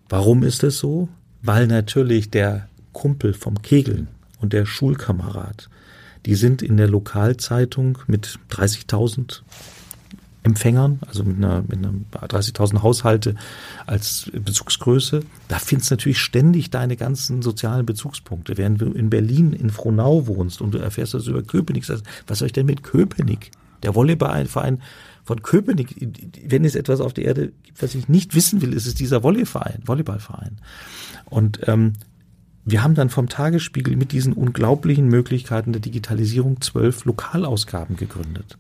[0.09, 1.09] Warum ist es so?
[1.41, 4.07] Weil natürlich der Kumpel vom Kegeln
[4.39, 5.69] und der Schulkamerad,
[6.25, 9.41] die sind in der Lokalzeitung mit 30.000
[10.45, 13.35] Empfängern, also mit einer, mit einer 30.000 Haushalte
[13.87, 15.21] als Bezugsgröße.
[15.47, 18.55] Da findest du natürlich ständig deine ganzen sozialen Bezugspunkte.
[18.57, 21.85] Während du in Berlin in Frohnau wohnst und du erfährst das über Köpenick,
[22.27, 23.51] was soll ich denn mit Köpenick?
[23.81, 24.81] Der Volleyballverein
[25.25, 25.95] von Köpenick,
[26.47, 29.23] wenn es etwas auf der Erde gibt, was ich nicht wissen will, ist es dieser
[29.23, 30.57] Volleyverein, Volleyballverein.
[31.25, 31.93] Und ähm,
[32.63, 38.57] wir haben dann vom Tagesspiegel mit diesen unglaublichen Möglichkeiten der Digitalisierung zwölf Lokalausgaben gegründet.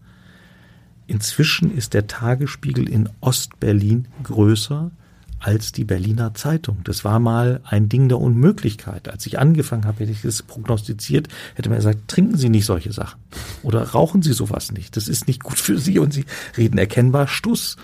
[1.07, 4.91] Inzwischen ist der Tagesspiegel in Ostberlin größer
[5.39, 6.79] als die Berliner Zeitung.
[6.83, 9.09] Das war mal ein Ding der Unmöglichkeit.
[9.09, 12.93] Als ich angefangen habe, hätte ich das prognostiziert, hätte man gesagt, trinken Sie nicht solche
[12.93, 13.19] Sachen
[13.61, 14.95] oder rauchen Sie sowas nicht.
[14.95, 16.25] Das ist nicht gut für Sie und Sie
[16.57, 17.77] reden erkennbar Stuss.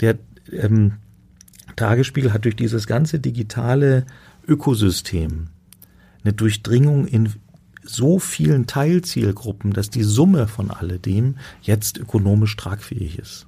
[0.00, 0.18] Der
[0.50, 0.94] ähm,
[1.76, 4.06] Tagesspiegel hat durch dieses ganze digitale
[4.46, 5.48] Ökosystem
[6.24, 7.32] eine Durchdringung in
[7.82, 13.46] so vielen Teilzielgruppen, dass die Summe von alledem jetzt ökonomisch tragfähig ist.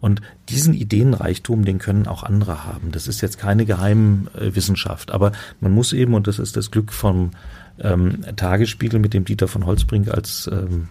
[0.00, 2.90] Und diesen Ideenreichtum, den können auch andere haben.
[2.90, 7.32] Das ist jetzt keine Geheimwissenschaft, aber man muss eben, und das ist das Glück vom
[7.78, 10.88] ähm, Tagesspiegel mit dem Dieter von Holzbrink als ähm,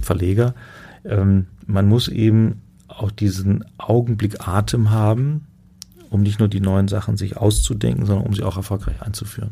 [0.00, 0.54] Verleger,
[1.04, 5.46] ähm, man muss eben auch diesen Augenblick Atem haben,
[6.10, 9.50] um nicht nur die neuen Sachen sich auszudenken, sondern um sie auch erfolgreich einzuführen.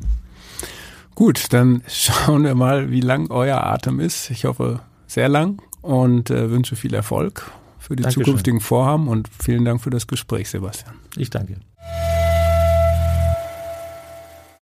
[1.15, 4.31] Gut, dann schauen wir mal, wie lang euer Atem ist.
[4.31, 7.53] Ich hoffe, sehr lang und äh, wünsche viel Erfolg
[7.85, 8.24] für die Dankeschön.
[8.24, 10.94] zukünftigen Vorhaben und vielen Dank für das Gespräch, Sebastian.
[11.16, 11.56] Ich danke.